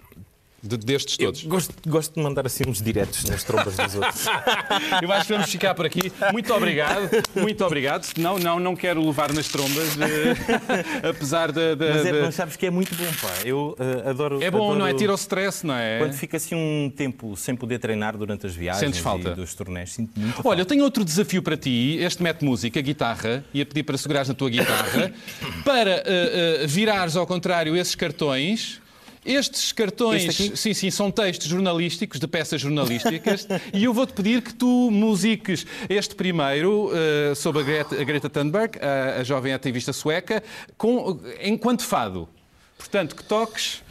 De- 0.62 0.78
destes 0.78 1.18
Eu 1.20 1.28
todos? 1.28 1.44
gosto, 1.44 1.74
gosto 1.88 2.14
de 2.16 2.22
mandar 2.22 2.46
assim 2.46 2.64
uns 2.68 2.82
diretos 2.82 3.24
nas 3.26 3.44
trombas 3.44 3.76
dos 3.78 3.96
outros. 3.96 4.26
Eu 5.02 5.12
acho 5.12 5.28
que 5.28 5.34
vamos 5.34 5.50
ficar 5.50 5.74
por 5.74 5.86
aqui. 5.86 6.12
Muito 6.32 6.54
obrigado, 6.54 7.10
muito 7.36 7.64
obrigado. 7.66 8.08
Não, 8.18 8.38
não, 8.38 8.60
não 8.60 8.76
quero 8.76 9.06
levar 9.06 9.32
nas 9.34 9.48
trombas, 9.48 9.98
eh, 10.00 11.08
apesar 11.10 11.52
da. 11.52 11.76
Mas, 11.78 12.06
é, 12.06 12.12
da- 12.12 12.22
mas 12.24 12.36
sabes 12.36 12.56
que 12.56 12.66
é 12.66 12.70
muito 12.70 12.94
bom, 12.96 13.06
pá. 13.22 13.34
Eu 13.46 13.76
ah, 13.80 14.10
adoro. 14.10 14.42
É 14.44 14.52
bom, 14.52 14.58
adoro- 14.66 14.80
não 14.80 14.88
é? 14.88 14.94
Tira 14.94 15.12
o 15.12 15.16
stress, 15.16 15.66
não 15.66 15.76
é? 15.76 16.00
Quando 16.00 16.14
fica 16.14 16.38
assim 16.38 16.56
um 16.56 16.92
tempo 16.94 17.36
sem 17.38 17.56
poder 17.56 17.80
treinar 17.80 18.18
durante 18.18 18.46
as 18.46 18.54
viagens 18.56 18.80
Sentes 18.84 19.00
falta? 19.00 19.30
e 19.30 19.36
dos 19.36 19.54
torneios, 19.54 19.94
sinto 19.94 20.20
muito. 20.20 20.42
Olha, 20.46 20.62
eu 20.62 20.66
tenho 20.66 20.84
outro 20.84 21.06
desafio 21.06 21.42
para 21.42 21.56
ti. 21.56 21.98
Este 22.02 22.22
mete 22.22 22.44
música, 22.44 22.82
guitarra, 22.82 23.44
ia 23.54 23.66
pedir 23.66 23.84
para 23.84 23.98
segurares 23.98 24.28
na 24.28 24.36
tua 24.36 24.50
guitarra, 24.50 25.12
para 25.64 25.92
eh, 26.06 26.62
eh, 26.64 26.68
virares 26.68 27.16
ao 27.16 27.26
contrário 27.26 27.76
esses 27.78 27.96
cartões. 27.96 28.82
Estes 29.26 29.74
cartões, 29.74 30.36
sim, 30.56 30.74
sim, 30.74 30.90
são 30.90 31.12
textos 31.12 31.48
jornalísticos, 31.48 32.20
de 32.20 32.28
peças 32.28 32.62
jornalísticas, 32.62 33.48
e 33.74 33.84
eu 33.84 33.94
vou-te 33.94 34.14
pedir 34.14 34.42
que 34.42 34.54
tu 34.54 34.90
musiques 34.90 35.66
este 35.90 36.16
primeiro 36.16 36.90
eh, 36.94 37.36
sobre 37.36 37.62
a 37.62 37.66
Greta, 37.66 38.02
a 38.02 38.04
Greta 38.04 38.30
Thunberg, 38.30 38.80
a, 38.80 39.20
a 39.20 39.24
jovem 39.24 39.54
ativista 39.54 39.92
sueca, 39.92 40.42
com, 40.78 41.20
enquanto 41.42 41.84
fado. 41.84 42.30
Portanto, 42.78 43.14
que 43.14 43.24
toques, 43.24 43.84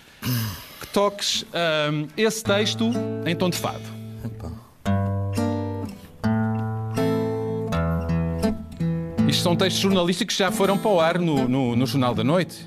que 0.80 0.86
toques 0.88 1.44
ahm, 1.52 2.06
esse 2.16 2.42
texto 2.42 2.90
em 3.26 3.36
tom 3.36 3.50
de 3.50 3.58
fado. 3.58 3.98
Isto 9.28 9.42
são 9.42 9.54
textos 9.54 9.82
jornalísticos 9.82 10.36
que 10.36 10.42
já 10.42 10.50
foram 10.50 10.78
para 10.78 10.90
o 10.90 10.98
ar 10.98 11.18
no, 11.18 11.46
no, 11.46 11.76
no 11.76 11.86
Jornal 11.86 12.14
da 12.14 12.24
Noite. 12.24 12.66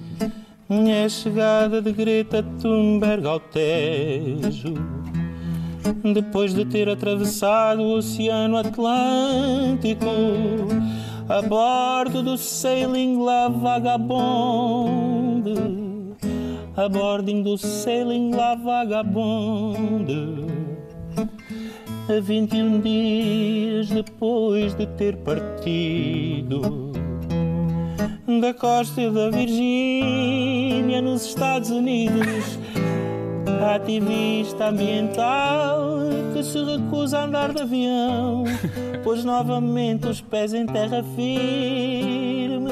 Minha 0.72 1.08
chegada 1.10 1.82
de 1.82 1.92
Greta 1.92 2.42
Thunberg 2.62 3.28
ao 3.28 3.42
Tejo. 3.42 4.74
Depois 6.14 6.54
de 6.54 6.64
ter 6.64 6.88
atravessado 6.88 7.82
o 7.82 7.98
Oceano 7.98 8.56
Atlântico 8.56 10.06
A 11.28 11.42
bordo 11.42 12.24
do 12.24 12.38
Sailing 12.38 13.22
La 13.22 13.50
Vagabonde. 13.50 15.56
A 16.78 16.88
bording 16.88 17.44
do 17.44 17.58
Sailing 17.58 18.34
La 18.34 18.56
Vagabonde. 18.56 20.16
A 22.08 22.22
21 22.22 22.80
dias 22.80 23.90
depois 23.90 24.74
de 24.74 24.88
ter 24.88 25.18
partido 25.18 26.91
da 28.40 28.54
costa 28.54 29.10
da 29.12 29.30
Virgínia, 29.30 31.02
nos 31.02 31.26
Estados 31.26 31.70
Unidos. 31.70 32.60
Ativista 33.76 34.70
ambiental 34.70 36.00
que 36.34 36.44
se 36.44 36.64
recusa 36.64 37.20
a 37.20 37.26
andar 37.26 37.54
de 37.54 37.62
avião, 37.62 38.44
pôs 39.04 39.24
novamente 39.24 40.08
os 40.08 40.22
pés 40.22 40.54
em 40.54 40.66
terra 40.66 41.04
firme. 41.16 42.72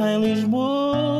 Em 0.00 0.20
Lisboa, 0.20 1.11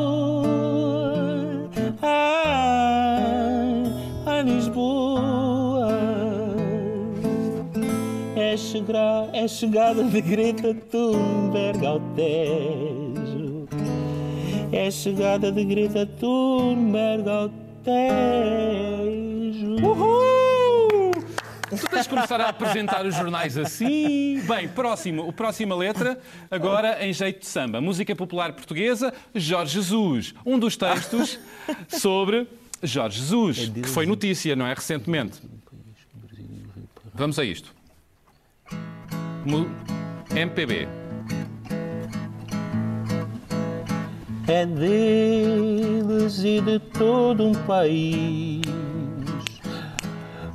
É, 8.52 8.56
chegar, 8.58 9.30
é 9.32 9.48
chegada 9.48 10.04
de 10.04 10.20
Greta 10.20 10.74
Thunberg 10.74 11.86
ao 11.86 11.98
Tejo. 12.14 13.66
É 14.70 14.90
chegada 14.90 15.50
de 15.50 15.64
Greta 15.64 16.04
Thunberg 16.04 17.26
ao 17.30 17.48
Tejo. 17.82 19.76
Uhul! 19.82 21.12
Tu 21.70 21.88
tens 21.88 22.02
de 22.02 22.10
começar 22.10 22.42
a 22.42 22.50
apresentar 22.50 23.06
os 23.06 23.14
jornais 23.14 23.56
assim. 23.56 24.42
Bem, 24.46 24.68
próximo, 24.68 25.26
o 25.26 25.32
próxima 25.32 25.74
letra, 25.74 26.20
agora 26.50 27.02
em 27.02 27.14
jeito 27.14 27.40
de 27.40 27.46
samba. 27.46 27.80
Música 27.80 28.14
popular 28.14 28.52
portuguesa, 28.52 29.14
Jorge 29.34 29.80
Jesus. 29.80 30.34
Um 30.44 30.58
dos 30.58 30.76
textos 30.76 31.40
sobre 31.88 32.46
Jorge 32.82 33.18
Jesus, 33.18 33.70
que 33.70 33.88
foi 33.88 34.04
notícia, 34.04 34.54
não 34.54 34.66
é? 34.66 34.74
Recentemente. 34.74 35.40
Vamos 37.14 37.38
a 37.38 37.44
isto. 37.46 37.80
MPB. 40.34 40.88
É 44.46 44.66
deles 44.66 46.42
e 46.44 46.60
de 46.60 46.78
todo 46.78 47.46
um 47.46 47.52
país. 47.52 48.62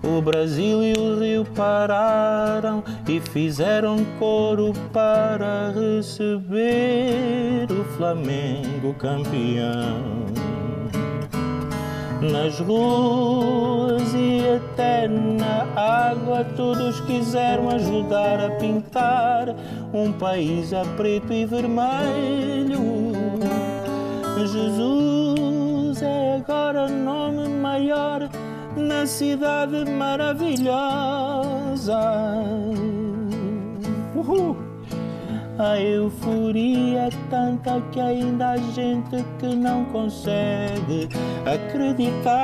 O 0.04 0.22
Brasil 0.22 0.84
e 0.84 0.94
o 0.94 1.20
Rio 1.20 1.44
pararam 1.44 2.84
e 3.08 3.20
fizeram 3.20 4.06
coro 4.18 4.72
para 4.94 5.72
receber 5.72 7.68
o 7.70 7.84
Flamengo 7.98 8.94
campeão. 8.94 10.28
Nas 12.22 12.60
ruas 12.60 13.87
e 14.58 14.66
até 14.74 15.08
na 15.08 15.68
água, 15.76 16.44
todos 16.56 17.00
quiseram 17.02 17.70
ajudar 17.70 18.40
a 18.44 18.50
pintar 18.52 19.56
um 19.94 20.12
país 20.12 20.74
a 20.74 20.84
preto 20.96 21.32
e 21.32 21.46
vermelho. 21.46 23.14
Jesus 24.38 26.02
é 26.02 26.36
agora 26.38 26.88
nome 26.88 27.48
maior 27.48 28.28
na 28.76 29.06
cidade 29.06 29.86
maravilhosa. 29.92 30.78
A 35.60 35.80
euforia 35.80 37.08
é 37.08 37.10
tanta 37.32 37.82
que 37.92 38.00
ainda 38.00 38.52
há 38.52 38.58
gente 38.58 39.26
que 39.40 39.56
não 39.56 39.86
consegue 39.86 41.10
acreditar. 41.46 42.38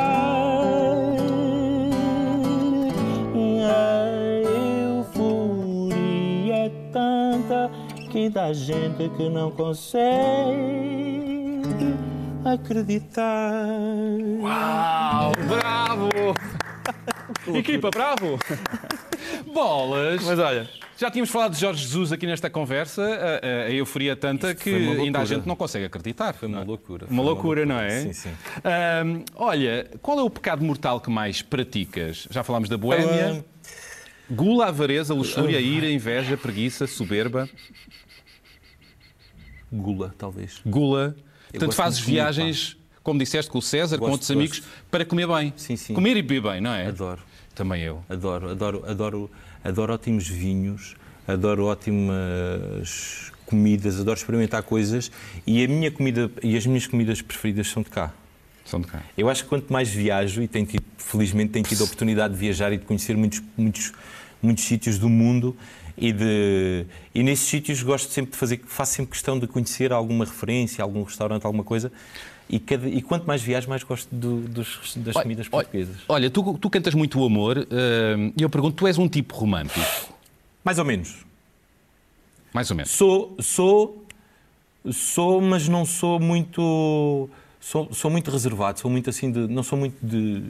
Euforia 4.89 6.55
é 6.65 6.69
tanta 6.91 7.69
que 8.11 8.31
há 8.37 8.53
gente 8.53 9.09
que 9.17 9.29
não 9.29 9.51
consegue 9.51 10.03
acreditar. 12.45 13.65
Uau! 14.41 15.31
Bravo! 15.47 16.09
Equipa, 17.57 17.89
bravo! 17.89 18.37
Bolas! 19.53 20.23
Mas 20.23 20.39
olha, 20.39 20.69
Já 20.97 21.09
tínhamos 21.09 21.29
falado 21.31 21.53
de 21.53 21.59
Jorge 21.59 21.81
Jesus 21.83 22.11
aqui 22.11 22.25
nesta 22.27 22.49
conversa, 22.49 23.01
a, 23.01 23.05
a- 23.45 23.65
a 23.67 23.71
euforia 23.71 24.11
é 24.13 24.15
tanta 24.15 24.51
Isto 24.51 24.63
que 24.63 24.69
ainda 24.69 24.91
a 24.91 24.95
loucura. 25.03 25.25
gente 25.25 25.47
não 25.47 25.55
consegue 25.55 25.85
acreditar. 25.85 26.33
Foi 26.33 26.47
uma 26.47 26.63
loucura. 26.63 27.07
Uma 27.09 27.23
Foi 27.23 27.33
loucura, 27.33 27.65
não 27.65 27.79
é? 27.79 28.01
Sim, 28.01 28.13
sim. 28.13 28.29
Ahm, 28.63 29.23
olha, 29.35 29.89
qual 30.01 30.19
é 30.19 30.23
o 30.23 30.29
pecado 30.29 30.63
mortal 30.63 30.99
que 31.01 31.09
mais 31.09 31.41
praticas? 31.41 32.27
Já 32.29 32.43
falámos 32.43 32.69
da 32.69 32.77
boémia. 32.77 33.43
Gula, 34.29 34.67
avareza, 34.67 35.13
luxúria, 35.13 35.59
ira, 35.59 35.89
inveja, 35.89 36.37
preguiça, 36.37 36.87
soberba. 36.87 37.49
Gula, 39.71 40.13
talvez. 40.17 40.61
Gula. 40.65 41.15
Portanto, 41.51 41.65
gosto 41.67 41.77
fazes 41.77 41.99
comer, 42.01 42.11
viagens, 42.13 42.77
como 43.03 43.19
disseste, 43.19 43.51
com 43.51 43.57
o 43.57 43.61
César, 43.61 43.97
com 43.97 44.05
Gosto, 44.05 44.13
outros 44.13 44.31
amigos, 44.31 44.59
gosto. 44.59 44.71
para 44.89 45.05
comer 45.05 45.27
bem. 45.27 45.53
Sim, 45.55 45.75
sim. 45.75 45.93
Comer 45.93 46.17
e 46.17 46.21
beber 46.21 46.51
bem, 46.51 46.61
não 46.61 46.71
é? 46.73 46.87
Adoro. 46.87 47.21
Também 47.53 47.81
eu. 47.83 48.03
Adoro, 48.09 48.49
adoro, 48.49 48.83
adoro, 48.87 49.31
adoro 49.63 49.93
ótimos 49.93 50.27
vinhos, 50.27 50.95
adoro 51.27 51.65
ótimas 51.65 53.31
comidas, 53.45 53.99
adoro 53.99 54.17
experimentar 54.17 54.63
coisas 54.63 55.11
e 55.45 55.63
a 55.63 55.67
minha 55.67 55.91
comida 55.91 56.31
e 56.41 56.57
as 56.57 56.65
minhas 56.65 56.87
comidas 56.87 57.21
preferidas 57.21 57.67
são 57.67 57.83
de 57.83 57.89
cá. 57.89 58.13
São 58.65 58.79
de 58.81 58.87
cá. 58.87 59.01
Eu 59.17 59.29
acho 59.29 59.43
que 59.43 59.49
quanto 59.49 59.71
mais 59.71 59.89
viajo 59.89 60.41
e 60.41 60.47
tenho 60.47 60.65
tido, 60.65 60.83
felizmente 60.97 61.51
tenho 61.51 61.65
tido 61.65 61.81
a 61.81 61.83
oportunidade 61.85 62.33
de 62.33 62.39
viajar 62.39 62.71
e 62.73 62.77
de 62.77 62.85
conhecer 62.85 63.15
muitos, 63.17 63.41
muitos, 63.57 63.91
muitos 64.41 64.63
sítios 64.63 64.97
do 64.97 65.09
mundo 65.09 65.55
e 65.97 66.11
de 66.11 66.85
e 67.13 67.21
nesses 67.21 67.45
sítios 67.47 67.83
gosto 67.83 68.11
sempre 68.11 68.31
de 68.31 68.37
fazer, 68.37 68.61
faço 68.65 68.93
sempre 68.93 69.11
questão 69.11 69.37
de 69.37 69.45
conhecer 69.47 69.91
alguma 69.91 70.25
referência, 70.25 70.81
algum 70.83 71.03
restaurante, 71.03 71.45
alguma 71.45 71.63
coisa. 71.63 71.91
E, 72.49 72.59
cada, 72.59 72.87
e 72.89 73.01
quanto 73.01 73.25
mais 73.25 73.41
viajo, 73.41 73.69
mais 73.69 73.83
gosto 73.83 74.07
do- 74.13 74.41
dos, 74.41 74.93
das 74.97 75.15
Olha, 75.15 75.23
comidas 75.23 75.47
olha, 75.51 75.63
portuguesas. 75.63 75.95
Olha, 76.07 76.29
tu, 76.29 76.57
tu 76.57 76.69
cantas 76.69 76.93
muito 76.93 77.19
o 77.19 77.25
amor 77.25 77.57
ahm, 77.59 78.31
e 78.35 78.41
eu 78.43 78.49
pergunto, 78.49 78.75
tu 78.75 78.87
és 78.87 78.97
um 78.97 79.07
tipo 79.07 79.35
romântico? 79.35 79.79
Mais 80.63 80.77
ou 80.79 80.85
menos. 80.85 81.25
Mais 82.53 82.69
ou 82.69 82.75
menos. 82.77 82.91
Sou, 82.91 83.35
sou, 83.39 84.05
sou, 84.91 85.41
mas 85.41 85.67
não 85.67 85.85
sou 85.85 86.19
muito. 86.19 87.29
Sou, 87.65 87.87
sou 87.93 88.11
muito 88.11 88.29
reservado, 88.29 88.77
sou 88.77 88.91
muito 88.91 89.09
assim 89.09 89.31
de. 89.31 89.39
Não 89.47 89.63
sou 89.63 89.79
muito 89.79 89.95
de, 90.05 90.41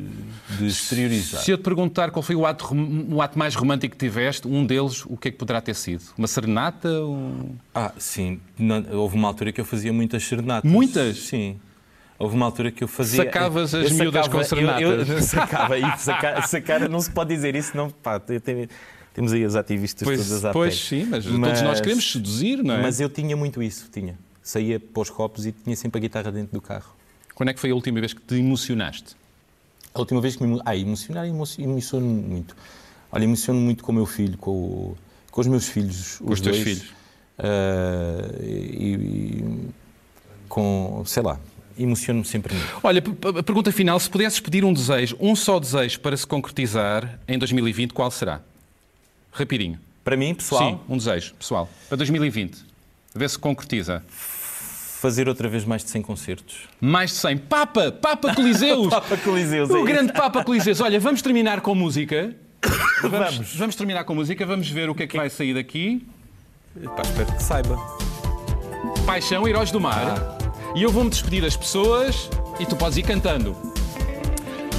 de 0.57 0.65
exteriorizar. 0.65 1.43
Se 1.43 1.51
eu 1.51 1.57
te 1.59 1.63
perguntar 1.63 2.09
qual 2.09 2.23
foi 2.23 2.35
o 2.35 2.43
ato, 2.43 2.73
o 2.73 3.21
ato 3.21 3.37
mais 3.37 3.53
romântico 3.53 3.95
que 3.95 4.03
tiveste, 4.03 4.47
um 4.47 4.65
deles, 4.65 5.05
o 5.05 5.15
que 5.15 5.27
é 5.27 5.31
que 5.31 5.37
poderá 5.37 5.61
ter 5.61 5.75
sido? 5.75 6.01
Uma 6.17 6.27
serenata? 6.27 6.89
Um... 6.89 7.51
Ah, 7.73 7.91
sim. 7.99 8.41
Não- 8.57 8.83
houve 8.93 9.15
uma 9.15 9.27
altura 9.27 9.51
que 9.51 9.61
eu 9.61 9.65
fazia 9.65 9.93
muitas 9.93 10.23
serenatas. 10.23 10.69
Muitas? 10.69 11.17
Sim. 11.19 11.59
Houve 12.17 12.35
uma 12.35 12.47
altura 12.47 12.71
que 12.71 12.83
eu 12.83 12.87
fazia. 12.87 13.23
Sacavas 13.23 13.73
eu- 13.73 13.81
as 13.81 13.91
eu 13.91 13.97
miúdas 13.97 14.27
com 14.27 14.43
sacava- 14.43 14.81
eu- 14.81 14.91
eu- 14.93 15.05
serenatas. 15.05 15.25
sacava. 15.29 15.77
E 15.77 15.97
sacar, 15.99 16.47
sacar, 16.47 16.89
não 16.89 16.99
se 16.99 17.11
pode 17.11 17.35
dizer 17.35 17.55
isso, 17.55 17.77
não. 17.77 17.91
Pá, 17.91 18.19
tem- 18.19 18.39
tem- 18.39 18.67
temos 19.13 19.31
aí 19.33 19.45
as 19.45 19.53
ativistas 19.55 20.03
Pois, 20.03 20.17
todas 20.27 20.45
à 20.45 20.51
pois 20.51 20.75
sim, 20.75 21.05
mas, 21.05 21.23
todos 21.25 21.61
nós 21.61 21.79
queremos 21.79 22.11
seduzir, 22.11 22.63
não 22.63 22.73
é? 22.73 22.81
Mas 22.81 22.99
eu 22.99 23.07
tinha 23.07 23.37
muito 23.37 23.61
isso, 23.61 23.87
tinha. 23.93 24.17
Saía 24.41 24.79
para 24.79 25.01
os 25.01 25.11
copos 25.11 25.45
e 25.45 25.51
tinha 25.51 25.75
sempre 25.75 25.99
a 25.99 26.01
guitarra 26.01 26.31
dentro 26.31 26.51
do 26.51 26.59
carro. 26.59 26.91
Quando 27.35 27.49
é 27.49 27.53
que 27.53 27.59
foi 27.59 27.71
a 27.71 27.75
última 27.75 27.99
vez 27.99 28.13
que 28.13 28.21
te 28.21 28.35
emocionaste? 28.35 29.15
A 29.93 29.99
última 29.99 30.21
vez 30.21 30.35
que 30.35 30.43
me. 30.43 30.59
Ah, 30.65 30.75
emocionar, 30.75 31.27
emo- 31.27 31.43
emociono 31.57 32.05
muito. 32.05 32.55
Olha, 33.11 33.23
emociono 33.23 33.59
muito 33.59 33.83
com 33.83 33.91
o 33.91 33.95
meu 33.95 34.05
filho, 34.05 34.37
com, 34.37 34.51
o- 34.51 34.97
com 35.31 35.41
os 35.41 35.47
meus 35.47 35.67
filhos. 35.67 36.17
Com 36.19 36.31
os 36.33 36.41
teus 36.41 36.57
filhos? 36.57 36.93
Ah, 37.37 38.29
e, 38.41 38.95
e 38.95 39.69
com. 40.49 41.03
sei 41.05 41.23
lá. 41.23 41.39
Emociono-me 41.77 42.23
sempre 42.23 42.53
muito. 42.53 42.79
Olha, 42.83 43.01
a 43.39 43.41
pergunta 43.43 43.71
final, 43.71 43.99
se 43.99 44.07
pudesses 44.07 44.39
pedir 44.39 44.63
um 44.63 44.71
desejo, 44.71 45.17
um 45.19 45.35
só 45.35 45.59
desejo 45.59 45.99
para 46.01 46.15
se 46.15 46.25
concretizar 46.27 47.19
em 47.27 47.35
2020, 47.39 47.93
qual 47.93 48.11
será? 48.11 48.41
Rapidinho. 49.31 49.79
Para 50.03 50.15
mim, 50.15 50.35
pessoal, 50.35 50.69
Sim, 50.69 50.79
um 50.87 50.97
desejo, 50.97 51.33
pessoal. 51.33 51.67
Para 51.89 51.97
2020. 51.97 52.63
A 53.15 53.17
ver 53.19 53.27
se 53.27 53.39
concretiza. 53.39 54.03
Fazer 55.03 55.27
outra 55.27 55.49
vez 55.49 55.65
mais 55.65 55.83
de 55.83 55.89
100 55.89 56.01
concertos. 56.01 56.55
Mais 56.79 57.09
de 57.11 57.17
100. 57.17 57.37
Papa! 57.39 57.91
Papa 57.91 58.33
Coliseus! 58.33 58.87
Papa 58.89 59.17
Coliseus, 59.17 59.69
é 59.69 59.73
O 59.73 59.75
isso. 59.79 59.85
grande 59.85 60.13
Papa 60.13 60.41
Coliseus. 60.45 60.79
Olha, 60.79 60.97
vamos 60.97 61.21
terminar 61.21 61.59
com 61.59 61.75
música. 61.75 62.33
Vamos, 63.01 63.35
Vamos. 63.35 63.55
vamos 63.57 63.75
terminar 63.75 64.05
com 64.05 64.15
música. 64.15 64.45
Vamos 64.45 64.69
ver 64.69 64.89
o 64.89 64.95
que 64.95 65.03
é 65.03 65.07
que 65.07 65.17
vai 65.17 65.29
sair 65.29 65.53
daqui. 65.53 66.07
Pá, 66.95 67.01
espero 67.03 67.33
que 67.33 67.43
saiba. 67.43 67.77
Paixão, 69.05 69.45
Heróis 69.45 69.71
do 69.71 69.81
Mar. 69.81 70.37
E 70.73 70.81
eu 70.81 70.89
vou-me 70.89 71.09
despedir 71.09 71.41
das 71.41 71.57
pessoas 71.57 72.29
e 72.61 72.65
tu 72.65 72.77
podes 72.77 72.97
ir 72.97 73.03
cantando. 73.03 73.72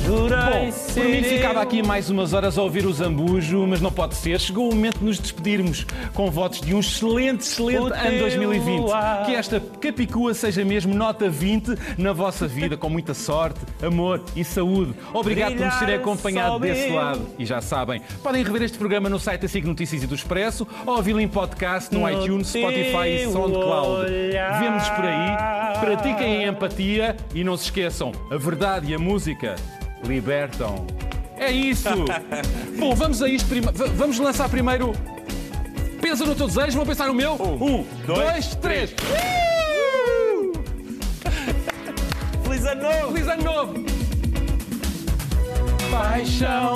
Bom, 0.07 0.71
por 0.93 1.05
mim 1.05 1.23
ficava 1.23 1.63
aqui 1.63 1.83
mais 1.83 2.11
umas 2.11 2.35
horas 2.35 2.59
a 2.59 2.63
ouvir 2.63 2.85
o 2.85 2.93
Zambujo, 2.93 3.67
mas 3.67 3.81
não 3.81 3.91
pode 3.91 4.15
ser. 4.15 4.39
Chegou 4.39 4.71
o 4.71 4.75
momento 4.75 4.99
de 4.99 5.05
nos 5.05 5.19
despedirmos 5.19 5.87
com 6.13 6.31
votos 6.31 6.61
de 6.61 6.75
um 6.75 6.81
excelente, 6.81 7.43
excelente 7.43 7.93
ano 7.93 8.11
teu 8.11 8.19
2020. 8.21 8.93
ar. 8.93 9.25
Que 9.25 9.35
esta 9.35 9.61
Capicua 9.81 10.35
seja 10.35 10.65
mesmo 10.65 10.95
nota 10.95 11.31
20 11.31 11.75
na 11.97 12.13
vossa 12.13 12.47
vida, 12.47 12.77
com 12.77 12.91
muita 12.91 13.15
sorte, 13.15 13.61
amor 13.83 14.23
e 14.37 14.45
saúde. 14.45 14.95
Obrigado 15.13 15.57
por 15.57 15.65
nos 15.65 15.77
terem 15.77 15.95
acompanhado 15.95 16.59
desse 16.59 16.91
lado. 16.91 17.27
E 17.39 17.47
já 17.47 17.61
sabem, 17.61 18.03
podem 18.23 18.45
rever 18.45 18.63
este 18.63 18.77
programa 18.77 19.09
no 19.09 19.19
site 19.19 19.43
da 19.43 19.49
SIC 19.49 19.65
Notícias 19.65 20.03
e 20.03 20.07
do 20.07 20.15
Expresso 20.15 20.67
ou 20.85 20.97
ouvi-lo 20.97 21.21
em 21.21 21.29
podcast 21.29 21.95
no, 21.95 22.09
iTunes, 22.11 22.49
Spotify 22.49 23.09
e 23.09 23.33
SoundCloud. 23.33 24.11
olhar. 24.11 24.61
Vemo-nos 24.61 24.89
por 24.91 25.05
aí, 25.05 25.81
pratiquem 25.81 26.45
a 26.45 26.49
empatia 26.49 27.17
e 27.35 27.43
não 27.43 27.57
se 27.57 27.65
esqueçam, 27.65 28.13
a 28.31 28.37
verdade 28.37 28.93
e 28.93 28.95
a 28.95 28.99
música 28.99 29.57
libertam. 30.07 30.87
É 31.37 31.51
isso! 31.51 31.89
Bom, 32.79 32.95
vamos 32.95 33.23
a 33.23 33.29
isto. 33.29 33.49
v- 33.49 33.61
Vamos 33.97 34.19
lançar 34.19 34.49
primeiro. 34.49 34.93
Pensa 36.01 36.25
no 36.25 36.35
teu 36.35 36.47
desejo, 36.47 36.77
vou 36.77 36.87
pensar 36.87 37.07
no 37.09 37.15
meu. 37.15 37.33
Um, 37.35 37.85
dois, 38.07 38.55
três. 38.57 38.95
Feliz 42.45 42.65
ano 42.67 42.83
novo! 42.83 43.13
Feliz 43.13 43.29
ano 43.29 43.43
novo! 43.43 43.75
Paixão 45.91 46.75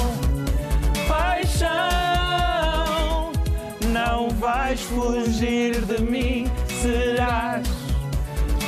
paixão. 1.09 1.69
Não 3.93 4.29
vais 4.31 4.81
fugir 4.83 5.81
de 5.87 6.03
mim, 6.03 6.47
serás 6.83 7.67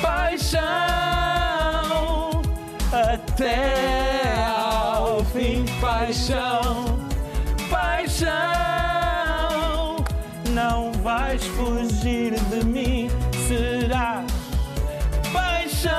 paixão 0.01 0.61
até. 2.93 4.40
Paixão, 6.01 6.97
paixão. 7.69 8.31
Não 10.49 10.91
vais 11.03 11.45
fugir 11.45 12.41
de 12.49 12.65
mim, 12.65 13.11
serás 13.47 14.25
paixão 15.31 15.93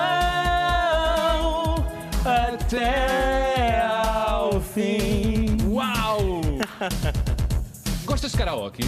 até 2.26 3.80
ao 3.80 4.60
fim. 4.60 5.56
Uau! 5.68 6.42
Gostas 8.04 8.32
de 8.32 8.40
karaoke? 8.40 8.84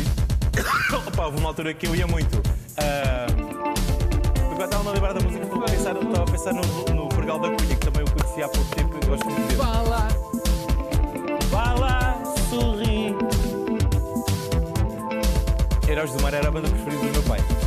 Opa, 1.07 1.25
houve 1.25 1.37
uma 1.37 1.49
altura 1.49 1.75
que 1.75 1.85
eu 1.85 1.95
ia 1.95 2.07
muito. 2.07 2.41
Ah, 2.77 3.27
agora 4.51 4.65
estava 4.65 4.89
a 4.89 4.93
lembrar 4.93 5.13
da 5.13 5.19
música, 5.19 5.43
estava 5.43 5.63
a 5.63 5.67
pensar, 5.67 5.95
estava 5.95 6.23
a 6.23 6.25
pensar 6.25 6.53
no, 6.53 6.63
no 6.95 7.07
Porgal 7.09 7.37
da 7.37 7.49
Cunha, 7.49 7.75
que 7.75 7.85
também 7.85 8.01
eu 8.01 8.11
conheci 8.11 8.41
há 8.41 8.49
pouco 8.49 8.75
tempo 8.75 8.97
e 8.99 9.05
gosto 9.05 9.29
muito 9.29 9.47
dele. 9.47 9.61
Lá. 9.61 10.32
Vá 11.53 11.75
lá, 11.75 12.19
sorri. 12.49 13.15
Heróis 15.87 16.11
do 16.11 16.19
Mar 16.23 16.33
era 16.33 16.47
a 16.47 16.51
banda 16.51 16.67
preferida 16.67 17.05
do 17.05 17.11
meu 17.11 17.23
pai. 17.23 17.62